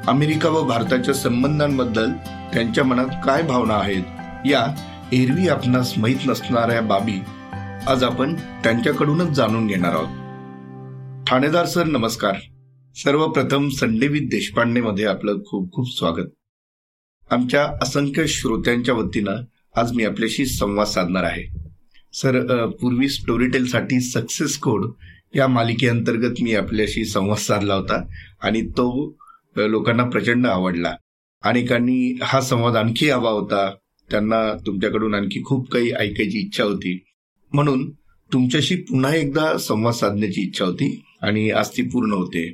America 0.08 0.49
व 0.49 0.63
भारताच्या 0.63 1.13
संबंधांबद्दल 1.13 2.11
त्यांच्या 2.53 2.83
मनात 2.83 3.21
काय 3.25 3.41
भावना 3.41 3.73
आहेत? 3.73 4.03
या 4.45 4.75
एरवी 5.13 5.47
आपणास 5.47 5.93
माहीत 5.97 6.17
नसणाऱ्या 6.25 6.81
बाबी 6.81 7.19
आज 7.88 8.03
आपण 8.03 8.33
त्यांच्याकडूनच 8.63 9.27
जाणून 9.27 9.67
घेणार 9.67 9.91
आहोत. 9.91 10.07
ठाणेदार 11.27 11.66
सर 11.66 11.83
नमस्कार. 11.83 12.35
सर्वप्रथम 12.95 13.69
संडे 13.69 14.07
विथ 14.07 14.21
देशपांडे 14.21 14.81
मध्ये 14.81 15.05
आपलं 15.05 15.38
खूप 15.45 15.71
खूप 15.71 15.95
स्वागत. 15.97 16.27
आमच्या 17.30 17.67
असंख्य 17.81 18.27
श्रोत्यांच्या 18.27 18.95
वतीनं 18.95 19.35
आज 19.75 19.93
मी 19.93 20.05
आपल्याशी 20.05 20.45
संवाद 20.45 20.87
साधणार 20.87 21.23
आहे. 21.23 21.59
सर 22.14 22.65
पूर्वी 22.81 23.09
स्टोरीटेलसाठी 23.09 23.99
सक्सेस 24.02 24.58
कोड 24.58 24.86
या 25.36 25.47
मालिकेअंतर्गत 25.47 26.42
मी 26.42 26.55
आपल्याशी 26.55 27.05
संवाद 27.05 27.37
साधला 27.37 27.76
होता 27.76 28.03
आणि 28.42 28.61
तो 28.61 29.17
लोकांना 29.55 30.03
प्रचंड 30.03 30.47
आवडला. 30.47 30.93
अनेकांनी 31.43 32.20
हा 32.23 32.42
संवाद 32.42 32.76
आणखी 32.76 33.09
हवा 33.09 33.30
होता. 33.30 33.71
त्यांना 34.09 34.53
तुमच्याकडून 34.65 35.14
आणखी 35.15 35.43
खूप 35.43 35.70
काही 35.71 35.92
ऐकायची 35.92 36.39
इच्छा 36.39 36.64
होती. 36.64 37.03
म्हणून 37.53 37.89
तुमच्याशी 38.33 38.75
पुन्हा 38.75 39.13
एकदा 39.15 39.58
संवाद 39.58 39.93
साधण्याची 39.93 40.41
इच्छा 40.41 40.65
होती 40.65 41.03
आणि 41.21 41.49
आज 41.52 41.69
ती 41.69 41.81
पूर्ण 41.89 42.13
होते. 42.13 42.49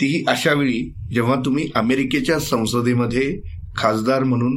तीही 0.00 0.22
अशा 0.28 0.52
वेळी 0.52 0.80
जेव्हा 1.12 1.34
तुम्ही 1.44 1.70
अमेरिकेच्या 1.74 2.38
संसदेमध्ये 2.40 3.40
खासदार 3.76 4.22
म्हणून 4.24 4.54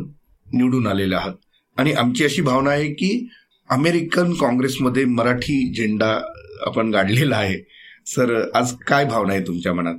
निवडून 0.47 0.88
आलेले 0.88 1.16
आहात. 1.16 1.34
आणि 1.78 1.91
आमची 1.94 2.24
अशी 2.24 2.41
भावना 2.41 2.69
आहे 2.69 2.88
की 2.94 3.28
अमेरिकन 3.69 4.34
काँग्रेसमध्ये 4.34 5.06
मराठी 5.06 5.74
झेंडा 5.78 6.07
आपण 6.66 6.90
गाडलेला 6.91 7.38
आहे. 7.38 7.57
सर 8.07 8.41
आज 8.56 8.74
काय 8.88 9.06
भावना 9.06 9.34
आहे 9.34 9.41
तुमच्या 9.47 9.74
मनात? 9.74 9.96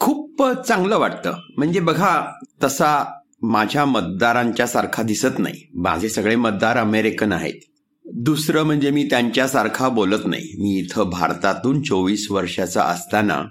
खूप 0.00 0.42
चांगलं 0.68 0.98
वाटतं. 0.98 1.38
म्हणजे 1.56 1.80
बघा 1.80 2.20
तसा 2.62 3.04
माझ्या 3.42 3.84
मतदारांच्या 3.84 4.66
सारखा 4.66 5.02
दिसत 5.02 5.38
नाही. 5.38 5.70
माझे 5.74 6.08
सगळे 6.08 6.36
मतदार 6.36 6.78
अमेरिकन 6.78 7.32
आहेत. 7.32 7.60
दुसरं 8.04 8.62
म्हणजे 8.62 8.90
मी 8.90 9.04
त्यांच्यासारखा 9.04 9.88
बोलत 9.88 10.26
नाही. 10.26 10.52
मी 10.58 10.78
इथं 10.78 11.10
भारतातून 11.10 11.82
चोवीस 11.82 12.26
वर्षाचा 12.30 12.82
असताना 12.82 13.42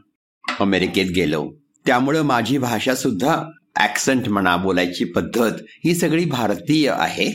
अमेरिकेत 0.59 1.11
गेलो. 1.15 1.49
त्यामुळं 1.85 2.21
माझी 2.21 2.57
भाषा 2.57 2.95
सुद्धा 2.95 3.41
ऍक्सेंट 3.79 4.29
म्हणा 4.29 4.55
बोलायची 4.57 5.05
पद्धत 5.05 5.61
ही 5.85 5.95
सगळी 5.95 6.25
भारतीय 6.25 6.89
आहे. 6.89 7.29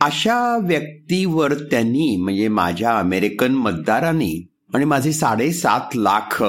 अशा 0.00 0.58
व्यक्तीवर 0.58 1.54
त्यांनी 1.54 2.16
म्हणजे 2.16 2.48
माझ्या 2.48 2.98
अमेरिकन 2.98 3.54
मतदारांनी 3.54 4.46
आणि 4.74 4.84
माझे 4.84 5.12
साडेसात 5.12 5.96
लाख 5.96 6.42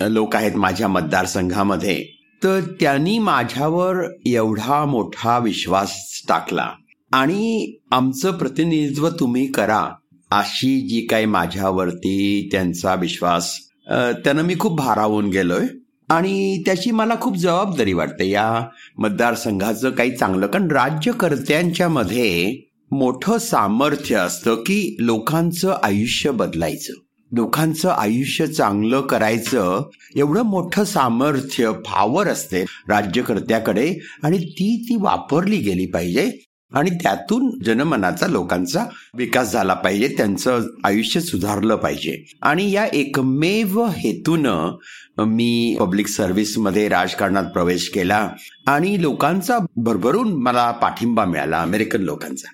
लोक 0.00 0.36
आहेत 0.36 0.56
माझ्या 0.56 0.88
मतदारसंघामध्ये 0.88 2.02
तर 2.44 2.60
त्यांनी 2.80 3.18
माझ्यावर 3.18 4.02
एवढा 4.26 4.84
मोठा 4.84 5.38
विश्वास 5.38 5.94
टाकला. 6.28 6.70
आणि 7.16 7.72
आमचं 7.90 8.30
प्रतिनिधित्व 8.30 9.08
तुम्ही 9.08 9.46
करा 9.46 9.82
अशी 10.30 10.80
जी 10.80 11.00
काही 11.00 11.26
माझ्यावरती 11.26 12.48
त्यांचा 12.52 12.94
विश्वास 12.94 13.52
त्यानं 13.90 14.42
मी 14.42 14.54
खूप 14.58 14.76
भारावून 14.76 15.28
गेलोय. 15.30 15.66
आणि 16.08 16.62
त्याची 16.66 16.90
मला 16.90 17.14
खूप 17.20 17.36
जबाबदारी 17.36 17.92
वाटते. 17.92 18.28
या 18.30 18.64
मतदारसंघाचं 18.98 19.90
काही 19.90 20.10
चांगलं 20.10 20.46
कारण 20.46 20.70
राज्यकर्त्यांच्या 20.70 21.88
मध्ये 21.88 22.56
मोठं 22.92 23.38
सामर्थ्य 23.38 24.16
असतं 24.16 24.54
की 24.54 24.96
लोकांचं 24.98 25.76
आयुष्य 25.82 26.30
बदलायचं. 26.30 26.92
लोकांचं 27.32 27.88
आयुष्य 27.88 28.46
चांगलं 28.46 29.00
करायचं 29.00 29.88
एवढं 30.16 30.42
मोठं 30.42 30.84
सामर्थ्य 30.84 31.72
फावर 31.86 32.28
असते 32.28 32.62
राज्यकर्त्याकडे. 32.88 33.92
आणि 34.22 34.38
ती 34.38 34.76
ती 34.88 34.96
वापरली 35.00 35.56
गेली 35.56 35.86
पाहिजे. 35.86 36.30
आणि 36.72 36.90
त्यातून 36.90 37.62
जनमनाचा 37.64 38.26
लोकांचा 38.26 38.84
विकास 39.14 39.52
झाला 39.52 39.74
पाहिजे 39.74 40.08
त्यांचं 40.08 40.66
आयुष्य 40.84 41.20
सुधारलं 41.20 41.76
पाहिजे. 41.76 42.32
आणि 42.42 42.72
या 42.72 42.86
एकमेव 42.92 43.84
हेतूनं 43.86 44.76
मी 45.24 45.76
पब्लिक 45.80 46.06
सर्व्हिसमध्ये 46.06 46.88
राजकारणात 46.88 47.44
प्रवेश 47.44 47.88
केला 47.88 48.30
आणि 48.66 49.02
लोकांचा 49.02 49.58
भरभरून 49.76 50.32
मला 50.32 50.70
पाठिंबा 50.70 51.24
मिळाला 51.24 51.62
अमेरिकन 51.62 52.00
लोकांचा. 52.00 52.48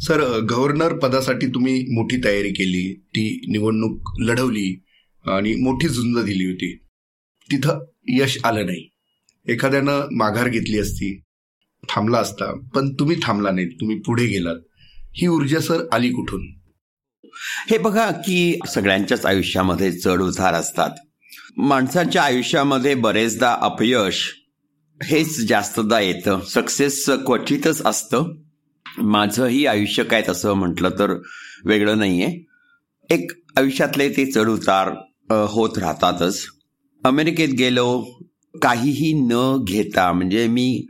सर 0.00 0.40
गव्हर्नर 0.50 0.98
पदासाठी 0.98 1.46
तुम्ही 1.46 1.86
मोठी 1.92 2.16
तयारी 2.24 2.52
केली 2.52 2.92
ती 2.92 3.40
निवडणूक 3.48 4.12
लढवली 4.18 4.84
आणि 5.26 5.54
मोठी 5.54 5.88
झुंज 5.88 6.24
दिली 6.24 6.46
होती. 6.46 6.76
तिथं 7.52 7.84
यश 8.08 8.38
आलं 8.44 8.66
नाही. 8.66 8.88
एखाद्यानं 9.48 10.08
माघार 10.12 10.48
घेतली 10.48 10.78
असती 10.78 11.20
थांबला 11.88 12.18
असता 12.18 12.52
पण 12.74 12.92
तुम्ही 12.94 13.16
थांबला 13.22 13.50
नाही 13.50 13.68
तुम्ही 13.68 13.98
पुढे 13.98 14.26
गेलात. 14.26 14.56
ही 15.14 15.26
ऊर्जा 15.26 15.60
सर 15.60 15.86
आली 15.92 16.10
कुठून? 16.10 16.46
हे 17.70 17.78
बघा 17.78 18.10
की 18.10 18.58
सगळ्यांच्याच 18.68 19.26
आयुष्यामध्ये 19.26 19.92
चढ 19.92 20.20
उतार 20.22 20.54
असतात. 20.54 20.90
माणसाच्या 21.56 22.22
आयुष्यामध्ये 22.22 22.94
बरेचदा 22.94 23.56
अपयश 23.60 24.22
हेच 25.02 25.38
जास्तदा 25.48 26.00
येतं. 26.00 26.40
सक्सेस 26.48 27.08
क्वचितच 27.26 27.82
असतं. 27.86 28.34
माझंही 28.98 29.66
आयुष्य 29.66 30.04
काय 30.04 30.22
तसं 30.28 30.52
म्हटलं 30.52 30.90
तर 30.90 31.14
वेगळं 31.64 31.98
नाहीये. 31.98 32.44
एक 33.10 33.30
आयुष्यातले 33.56 34.08
ते 34.08 34.30
चढ 34.32 34.48
उतार 34.48 34.90
होत 35.48 35.78
राहतातच. 35.78 36.46
अमेरिकेत 37.04 37.48
गेलो 37.48 38.02
काहीही 38.62 39.12
न 39.16 39.64
घेता 39.68 40.12
म्हणजे 40.12 40.46
मी 40.48 40.86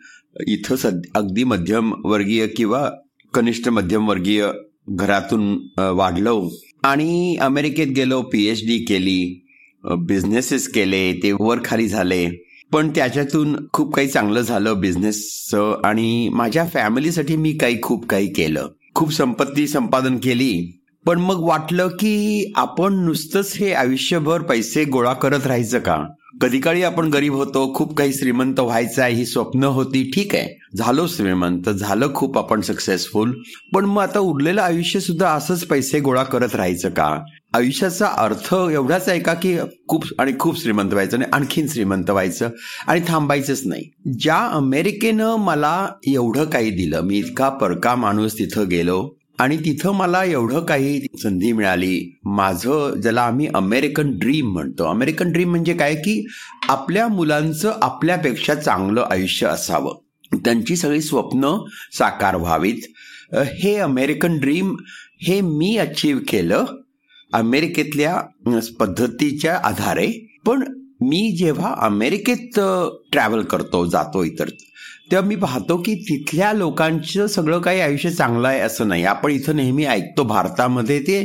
इथं 0.49 0.77
सद 0.77 1.03
अगदी 1.15 1.45
मध्यमवर्गीय 1.45 2.47
किंवा 2.47 2.89
कनिष्ठ 3.35 3.69
मध्यमवर्गीय 3.69 4.47
घरातून 4.89 5.57
वाढलो 5.79 6.51
आणि 6.85 7.37
अमेरिकेत 7.41 7.87
गेलो 7.87 8.21
पी 8.23 8.45
एच 8.47 8.61
डी 8.67 8.79
केली 8.79 9.43
बिझनेसेस 9.85 10.69
केले 10.69 11.13
ते 11.13 11.33
वर 11.33 11.59
खाली 11.65 11.89
झाले. 11.89 12.27
पण 12.73 12.89
त्याच्यातून 12.91 13.57
खूप 13.73 13.95
काही 13.95 14.09
चांगलं 14.09 14.41
झालं 14.41 14.81
बिझनेसचं 14.81 15.81
आणि 15.85 16.29
माझ्या 16.33 16.65
फॅमिलीसाठी 16.67 17.37
मी 17.37 17.53
काही 17.53 17.81
खूप 17.83 18.07
काही 18.07 18.33
केलं. 18.33 18.69
खूप 18.95 19.13
संपत्ती 19.13 19.67
संपादन 19.67 20.17
केली. 20.17 20.81
पण 21.07 21.19
मग 21.19 21.41
वाटलं 21.41 21.89
की 21.89 22.53
आपण 22.57 22.95
नुसतंच 22.95 23.53
हे 23.57 23.73
आयुष्यभर 23.73 24.43
पैसे 24.43 24.85
गोळा 24.85 25.13
करत 25.13 25.47
राहायचं 25.47 25.79
का? 25.79 26.05
कधी 26.43 26.59
काळी 26.59 26.83
आपण 26.83 27.09
गरीब 27.09 27.35
होतो 27.35 27.75
खूप 27.75 27.95
काही 27.97 28.13
श्रीमंत 28.13 28.61
व्हायचं 28.61 29.03
आहे 29.03 29.15
ही 29.15 29.27
स्वप्न 29.27 29.65
होती 29.65 30.11
ठीक 30.15 30.35
आहे. 30.35 30.49
झालो 30.77 31.07
श्रीमंत 31.07 31.69
झालं 31.69 32.15
खूप 32.15 32.39
आपण 32.39 32.61
सक्सेसफुल 32.61 33.33
पण 33.75 33.85
मग 33.85 34.03
आता 34.03 34.19
उरलेलं 34.19 34.63
आयुष्य 34.63 35.01
सुद्धा 35.01 35.31
असंच 35.31 35.65
पैसे 35.65 36.01
गोळा 36.01 36.23
करत 36.23 36.55
राहायचं 36.55 36.89
का? 36.89 37.25
आयुष्याचा 37.55 38.07
अर्थ 38.07 38.55
एवढाच 38.73 39.09
आहे 39.09 39.21
का 39.21 39.35
की 39.35 39.57
खूप 39.89 40.05
आणि 40.19 40.33
खूप 40.41 40.61
श्रीमंत 40.61 40.93
व्हायचं 40.93 41.17
आणि 41.17 41.27
आणखीन 41.33 41.69
श्रीमंत 41.69 42.11
व्हायचं 42.11 42.49
आणि 42.87 43.01
थांबायचंच 43.09 43.63
नाही? 43.65 43.85
ज्या 44.21 44.39
अमेरिकेनं 44.53 45.37
मला 45.37 45.89
एवढं 46.07 46.45
काही 46.45 46.71
दिलं 46.71 47.01
मी 47.01 47.19
इतका 47.19 47.49
परका 47.49 47.95
माणूस 47.95 48.35
तिथं 48.35 48.69
गेलो 48.71 49.09
आणि 49.39 49.57
तिथं 49.57 49.93
मला 49.93 50.25
एवढं 50.25 50.65
काही 50.65 51.01
संधी 51.23 51.53
मिळाली. 51.53 52.19
माझं 52.25 52.95
ज्याला 53.03 53.23
आम्ही 53.23 53.49
अमेरिकन 53.55 54.19
ड्रीम 54.19 54.53
म्हणतो. 54.53 54.85
अमेरिकन 54.85 55.33
ड्रीम 55.33 55.51
म्हणजे 55.51 55.75
काय? 55.75 55.95
की 55.95 56.27
आपल्या 56.69 57.09
मुलांचं 57.09 57.73
आपल्यापेक्षा 57.83 58.55
चांगलं 58.55 59.07
आयुष्य 59.11 59.47
असावं. 59.47 59.95
त्यांची 60.35 60.77
सगळी 60.77 61.01
स्वप्न 61.01 61.65
साकार 61.93 62.37
व्हावीत. 62.37 62.79
हे 63.35 63.77
अमेरिकन 63.77 64.39
ड्रीम 64.39 64.77
हे 65.21 65.41
मी 65.41 65.77
अचीव 65.77 66.19
केलं. 66.29 66.65
अमेरिकेतल्या 67.33 68.21
पद्धतीच्या 68.81 69.61
आधारे. 69.65 70.39
पण 70.47 70.76
मी 71.09 71.31
जेव्हा 71.39 71.75
अमेरिकेत 71.87 72.59
ट्रॅव्हल 73.13 73.43
करतो 73.43 73.85
जातो 73.87 74.23
इतर 74.25 74.49
तेव्हा 75.11 75.27
मी 75.29 75.37
पाहतो 75.37 75.77
की 75.77 75.95
तिथल्या 76.09 76.53
लोकांचं 76.53 77.27
सगळं 77.27 77.61
काही 77.61 77.81
आयुष्य 77.81 78.11
चांगलं 78.11 78.49
आहे 78.49 78.61
असं 78.61 78.89
नाही. 78.89 79.05
आपण 79.05 79.31
इथं 79.33 79.57
नेहमी 79.57 79.85
ऐकतो 79.85 80.23
भारतामध्ये 80.25 80.99
ते 81.01 81.23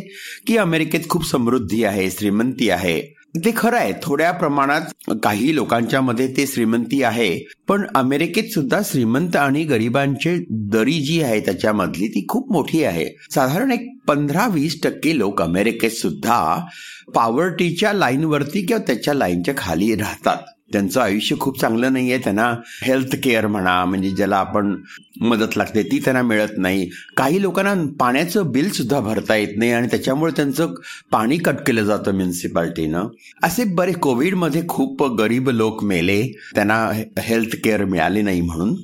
की 0.47 0.57
अमेरिकेत 0.57 1.07
खूप 1.09 1.25
समृद्धी 1.29 1.83
आहे 1.83 2.09
श्रीमंती 2.11 2.69
आहे. 2.69 3.01
ते 3.45 3.51
खरं 3.57 3.77
आहे 3.77 3.91
थोड्या 4.03 4.31
प्रमाणात 4.31 5.11
काही 5.23 5.53
लोकांच्या 5.55 5.99
मध्ये 6.01 6.27
ते 6.37 6.45
श्रीमंती 6.47 7.01
आहे 7.03 7.29
पण 7.67 7.85
अमेरिकेत 7.95 8.49
सुद्धा 8.53 8.79
श्रीमंत 8.85 9.35
आणि 9.35 9.63
गरिबांची 9.63 10.35
दरी 10.71 10.99
जी 11.01 11.21
आहे 11.21 11.39
त्याच्यामधली 11.39 12.07
ती 12.07 12.25
खूप 12.29 12.51
मोठी 12.51 12.83
आहे. 12.83 13.05
साधारण 13.31 13.71
एक 13.71 13.89
पंधरा 14.07 14.47
वीस 14.53 14.81
टक्के 14.83 15.17
लोक 15.17 15.41
अमेरिकेत 15.41 15.91
सुद्धा 15.91 16.65
पॉवर्टीच्या 17.15 17.93
लाईनवरती 17.93 18.65
किंवा 18.65 18.83
त्याच्या 18.87 19.13
लाईनच्या 19.13 19.53
खाली 19.57 19.95
राहतात. 19.95 20.37
त्यांचं 20.71 21.01
आयुष्य 21.01 21.35
खूप 21.39 21.59
चांगलं 21.59 21.93
नाही 21.93 22.11
आहे 22.11 22.23
त्यांना 22.23 22.53
हेल्थ 22.83 23.15
केअर 23.23 23.47
म्हणा 23.47 23.85
म्हणजे 23.85 24.09
ज्याला 24.09 24.37
आपण 24.37 24.75
मदत 25.21 25.57
लागते 25.57 25.83
ती 25.83 25.99
त्यांना 25.99 26.21
मिळत 26.21 26.57
नाही. 26.57 26.89
काही 27.17 27.41
लोकांना 27.41 27.73
पाण्याचं 27.99 28.51
बिल 28.51 28.69
सुद्धा 28.71 28.99
भरता 28.99 29.35
येत 29.35 29.57
नाही 29.57 29.71
आणि 29.71 29.87
त्याच्यामुळे 29.87 30.31
त्यांचं 30.35 30.73
पाणी 31.11 31.37
कट 31.37 31.55
केलं 31.67 31.83
जातं 31.83 32.11
म्युन्सिपाल्टीनं 32.11 33.07
असे 33.43 33.63
बरे 33.63 33.91
कोविडमध्ये 33.91 34.61
खूप 34.67 35.03
गरीब 35.03 35.49
लोक 35.49 35.83
मेले. 35.83 36.21
त्यांना 36.55 36.91
हेल्थ 37.19 37.55
केअर 37.63 37.85
मिळाले 37.85 38.21
नाही 38.21 38.41
म्हणून. 38.41 38.75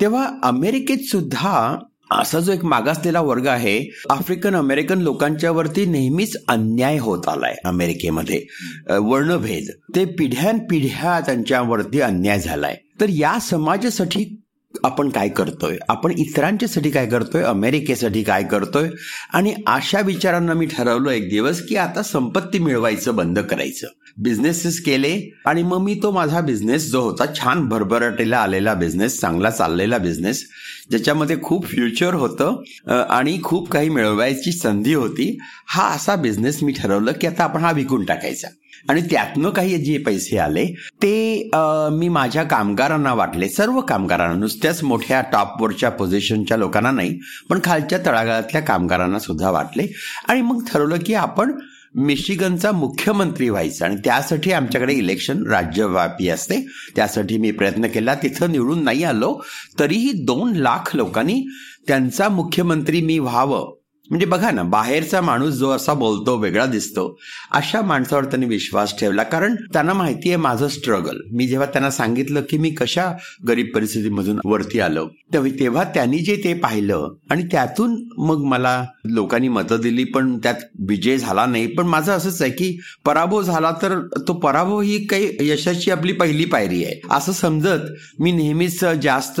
तेव्हा 0.00 0.28
अमेरिकेत 0.42 0.98
सुद्धा 0.98 1.76
असा 2.12 2.40
जो 2.40 2.52
एक 2.52 2.64
मागासलेला 2.64 3.20
वर्ग 3.20 3.46
आहे 3.46 3.94
आफ्रिकन 4.10 4.56
अमेरिकन 4.56 4.98
लोकांच्या 4.98 5.50
वरती 5.50 5.86
नेहमीच 5.86 6.36
अन्याय 6.48 6.98
होत 6.98 7.28
आलाय 7.28 7.54
अमेरिकेमध्ये. 7.64 8.42
वर्णभेद. 8.90 9.96
ते 9.96 10.04
पिढ्यानपिढ्या 10.04 11.20
त्यांच्यावरती 11.20 12.00
अन्याय 12.00 12.40
झालाय. 12.40 12.76
तर 13.00 13.06
या 13.08 13.38
समाजासाठी 13.40 14.40
आपण 14.84 15.08
काय 15.10 15.28
करतोय? 15.28 15.76
आपण 15.88 16.12
इतरांच्यासाठी 16.18 16.90
काय 16.90 17.06
करतोय? 17.06 17.42
अमेरिकेसाठी 17.42 18.22
काय 18.22 18.42
करतोय? 18.42 18.88
आणि 19.32 19.54
अशा 19.66 20.00
विचारांना 20.00 20.54
मी 20.54 20.66
ठरवलं 20.66 21.10
एक 21.10 21.28
दिवस 21.30 21.62
की 21.68 21.76
आता 21.76 22.02
संपत्ती 22.02 22.58
मिळवायचं 22.58 23.16
बंद 23.16 23.38
करायचं. 23.38 23.86
बिझनेसेस 24.18 24.80
केले 24.84 25.10
आणि 25.46 25.62
मग 25.62 25.78
मी 25.78 25.94
तो 26.02 26.10
माझा 26.10 26.40
बिझनेस 26.40 26.90
जो 26.90 27.00
होता 27.00 27.24
छान 27.34 27.68
भरभराटीला 27.68 28.38
आलेला 28.38 28.74
बिझनेस 28.74 29.20
चांगला 29.20 29.50
चाललेला 29.50 29.98
बिझनेस 29.98 30.42
ज्याच्यामध्ये 30.90 31.36
खूप 31.42 31.66
फ्युचर 31.66 32.14
होतं 32.14 32.62
आणि 33.10 33.38
खूप 33.44 33.70
काही 33.70 33.88
मिळवायची 33.88 34.52
संधी 34.52 34.94
होती 34.94 35.36
हा 35.68 35.88
असा 35.88 36.16
बिझनेस 36.16 36.62
मी 36.62 36.72
ठरवलं 36.72 37.12
की 37.12 37.26
आता 37.26 37.44
आपण 37.44 37.60
हा 37.60 37.72
विकून 37.72 38.04
टाकायचा. 38.04 38.48
आणि 38.88 39.00
त्यातनं 39.10 39.50
काही 39.50 39.76
जे 39.78 39.96
पैसे 39.98 40.38
आले 40.38 40.64
ते 41.02 41.50
मी 41.92 42.08
माझ्या 42.08 42.42
कामगारांना 42.44 43.12
वाटले. 43.14 43.48
सर्व 43.48 43.80
कामगारांना 43.80 44.38
नुसत्याच 44.38 44.82
मोठ्या 44.84 45.20
टॉपवरच्या 45.32 45.90
पोझिशनच्या 45.90 46.56
लोकांना 46.56 46.90
नाही 46.90 47.18
पण 47.50 47.60
खालच्या 47.64 47.98
तळागाळातल्या 48.06 48.62
कामगारांना 48.62 49.18
सुद्धा 49.18 49.50
वाटले. 49.50 49.86
आणि 50.28 50.42
मग 50.42 50.64
ठरवलं 50.68 51.04
की 51.06 51.14
आपण 51.14 51.52
मिशिगनचा 51.96 52.70
मुख्यमंत्री 52.72 53.48
व्हायचा 53.48 53.84
आणि 53.86 53.96
त्यासाठी 54.04 54.52
आमच्याकडे 54.52 54.94
इलेक्शन 54.94 55.42
राज्यव्यापी 55.46 56.28
असते. 56.28 56.60
त्यासाठी 56.96 57.38
मी 57.38 57.50
प्रयत्न 57.50 57.86
केला. 57.86 58.14
तिथं 58.14 58.52
निवडून 58.52 58.84
नाही 58.84 59.04
आलो 59.04 59.38
तरीही 59.78 60.12
दोन 60.24 60.52
लाख 60.56 60.94
लोकांनी 60.96 61.42
त्यांचा 61.88 62.28
मुख्यमंत्री 62.28 63.00
मी 63.02 63.18
व्हावं 63.18 63.79
म्हणजे 64.10 64.26
बघा 64.26 64.50
ना 64.50 64.62
बाहेरचा 64.62 65.20
माणूस 65.20 65.54
जो 65.54 65.68
असा 65.70 65.94
बोलतो 65.94 66.36
वेगळा 66.38 66.64
दिसतो 66.66 67.06
अशा 67.52 67.80
माणसावर 67.82 68.24
त्यांनी 68.24 68.46
विश्वास 68.46 68.94
ठेवला. 69.00 69.22
कारण 69.22 69.54
त्यांना 69.72 69.92
माहिती 69.92 70.28
आहे 70.28 70.36
माझं 70.36 70.68
स्ट्रगल 70.68 71.20
मी 71.32 71.46
जेव्हा 71.48 71.66
त्यांना 71.66 71.90
सांगितलं 71.90 72.40
की 72.50 72.58
मी 72.58 72.70
कशा 72.70 73.10
गरीब 73.48 73.66
परिस्थितीमधून 73.74 74.38
वरती 74.44 74.80
आलो 74.80 75.06
तेव्हा 75.34 75.84
त्यांनी 75.94 76.18
जे 76.18 76.36
ते 76.44 76.54
पाहिलं 76.54 77.08
आणि 77.30 77.42
त्यातून 77.52 77.94
मग 78.18 78.42
मला 78.44 78.84
लोकांनी 79.04 79.48
मतं 79.48 79.80
दिली 79.80 80.04
पण 80.04 80.36
त्यात 80.38 80.54
विजय 80.88 81.16
झाला 81.16 81.46
नाही. 81.46 81.66
पण 81.66 81.86
माझं 81.86 82.12
असंच 82.12 82.42
आहे 82.42 82.50
की 82.50 82.76
पराभव 83.04 83.42
झाला 83.42 83.70
तर 83.82 83.98
तो 84.28 84.32
पराभव 84.32 84.80
ही 84.80 84.98
काही 85.06 85.50
यशाची 85.50 85.90
आपली 85.90 86.12
पहिली 86.12 86.44
पायरी 86.44 86.84
आहे. 86.84 87.00
असं 87.10 87.32
समजत 87.32 88.20
मी 88.20 88.32
नेहमीच 88.32 88.84
जास्त 89.02 89.40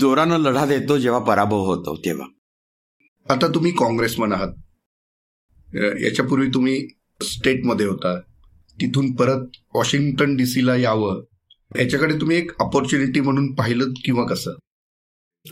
जोरानं 0.00 0.38
लढा 0.38 0.64
देतो 0.66 0.98
जेव्हा 0.98 1.20
पराभव 1.20 1.64
होतो 1.64 1.96
तेव्हा. 2.04 2.26
आता 3.30 3.46
तुम्ही 3.54 3.72
काँग्रेसमन 3.72 4.32
आहात. 4.32 4.52
याच्यापूर्वी 5.74 6.48
तुम्ही 6.48 6.88
स्टेटमध्ये 7.22 7.86
होता. 7.86 8.20
तिथून 8.80 9.14
परत 9.14 9.46
वॉशिंग्टन 9.74 10.36
डीसीला 10.36 10.76
यावं. 10.76 11.24
याच्याकडे 11.76 12.20
तुम्ही 12.20 12.36
एक 12.36 12.50
ऑपॉर्च्युनिटी 12.60 13.20
म्हणून 13.20 13.54
पाहिलं 13.54 13.84
किंवा 14.04 14.26
कसं? 14.26 14.50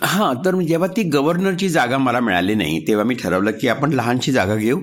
हां 0.03 0.35
तर 0.45 0.61
जेव्हा 0.61 0.89
ती 0.89 1.03
गव्हर्नरची 1.03 1.69
जागा 1.69 1.99
मला 1.99 2.21
मिळाली 2.21 2.55
नाही 2.55 2.87
तेव्हा 2.89 3.05
मी 3.05 3.15
ठरवलं 3.15 3.51
की 3.51 3.69
आपण 3.69 3.93
लहानशी 3.93 4.33
जागा 4.33 4.55
घेऊ 4.55 4.81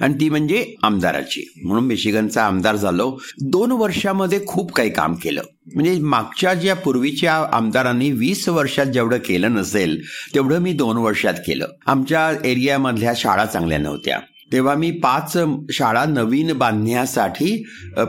आणि 0.00 0.14
ती 0.14 0.28
म्हणजे 0.28 0.74
आमदाराची. 0.82 1.54
म्हणून 1.64 1.84
मिशिगनचा 1.84 2.44
आमदार 2.44 2.76
झालो. 2.76 3.18
दोन 3.42 3.72
वर्षामध्ये 3.72 4.46
खूप 4.46 4.72
काही 4.72 4.90
काम 4.90 5.14
केलं. 5.14 5.42
म्हणजे 5.74 5.98
मागच्या 5.98 6.54
ज्या 6.54 6.76
पूर्वीच्या 6.76 7.48
आमदारांनी 7.52 8.12
वीस 8.12 8.48
वर्षात 8.48 8.86
जेवढं 8.86 9.16
केलं 9.16 9.52
नसेल 9.52 10.02
तेवढं 10.34 10.58
मी 10.58 10.72
दोन 10.72 10.96
वर्षात 10.96 11.34
केलं. 11.34 11.66
आमच्या 11.86 12.32
एरियामधल्या 12.44 13.12
शाळा 13.16 13.46
चांगल्या 13.46 13.78
नव्हत्या. 13.78 14.20
तेव्हा 14.52 14.74
मी 14.74 14.90
पाच 14.90 15.36
शाळा 15.72 16.04
नवीन 16.04 16.52
बांधण्यासाठी 16.58 17.62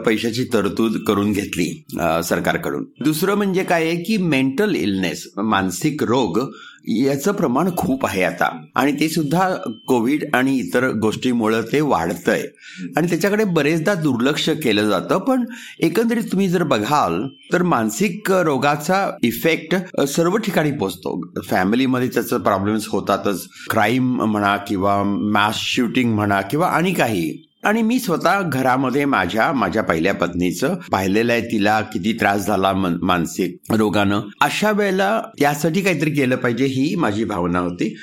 पैशाची 0.05 0.43
तरतूद 0.53 0.97
करून 1.07 1.31
घेतली 1.31 1.69
सरकारकडून. 2.23 2.85
दुसरं 3.03 3.35
म्हणजे 3.35 3.63
काय 3.63 3.85
आहे 3.85 4.03
की 4.03 4.17
मेंटल 4.17 4.75
इलनेस 4.75 5.27
मानसिक 5.37 6.03
रोग 6.03 6.39
याचं 6.87 7.31
प्रमाण 7.31 7.69
खूप 7.77 8.05
आहे 8.05 8.23
आता. 8.23 8.61
आणि 8.75 8.91
ते 8.99 9.09
सुद्धा 9.09 9.49
कोविड 9.87 10.23
आणि 10.33 10.57
इतर 10.57 10.89
गोष्टीमुळे 10.89 11.61
ते 11.61 11.81
वाढतंय. 11.81 12.43
आणि 12.97 13.09
त्याच्याकडे 13.09 13.43
बरेचदा 13.43 13.93
दुर्लक्ष 13.93 14.49
केलं 14.49 14.89
जातं 14.89 15.17
पण 15.17 15.45
एकंदरीत 15.79 16.23
तुम्ही 16.23 16.49
जर 16.49 16.63
बघाल 16.63 17.27
तर 17.53 17.63
मानसिक 17.63 18.31
रोगाचा 18.31 19.17
इफेक्ट 19.23 20.01
सर्व 20.07 20.37
ठिकाणी 20.37 20.71
पोचतो. 20.71 21.41
फॅमिलीमध्ये 21.41 22.07
त्याचं 22.07 22.39
प्रॉब्लेम्स 22.39 22.87
होतातच. 22.87 23.47
क्राईम 23.69 24.21
म्हणा 24.21 24.57
किंवा 24.57 25.03
मॅस 25.03 25.55
शूटिंग 25.55 26.13
म्हणा 26.15 26.41
किंवा 26.41 26.67
आणि 26.67 26.93
काही. 26.93 27.50
आणि 27.63 27.81
मी 27.81 27.99
स्वतः 27.99 28.41
घरामध्ये 28.41 29.05
माझ्या 29.05 29.51
माझ्या 29.51 29.83
पहिल्या 29.83 30.13
पत्नीचं 30.13 30.75
पाहिलेलं 30.91 31.31
आहे 31.31 31.41
तिला 31.41 31.81
किती 31.81 32.13
त्रास 32.13 32.47
झाला 32.47 32.73
मानसिक 33.01 33.57
रोगानं. 33.69 34.21
अशा 34.41 34.71
वेळेला 34.71 35.21
त्यासाठी 35.39 35.81
काहीतरी 35.81 36.11
केलं 36.11 36.35
पाहिजे 36.35 36.65
ही 36.65 36.95
माझी 36.95 37.23
भावना 37.23 37.59
होती. 37.59 37.97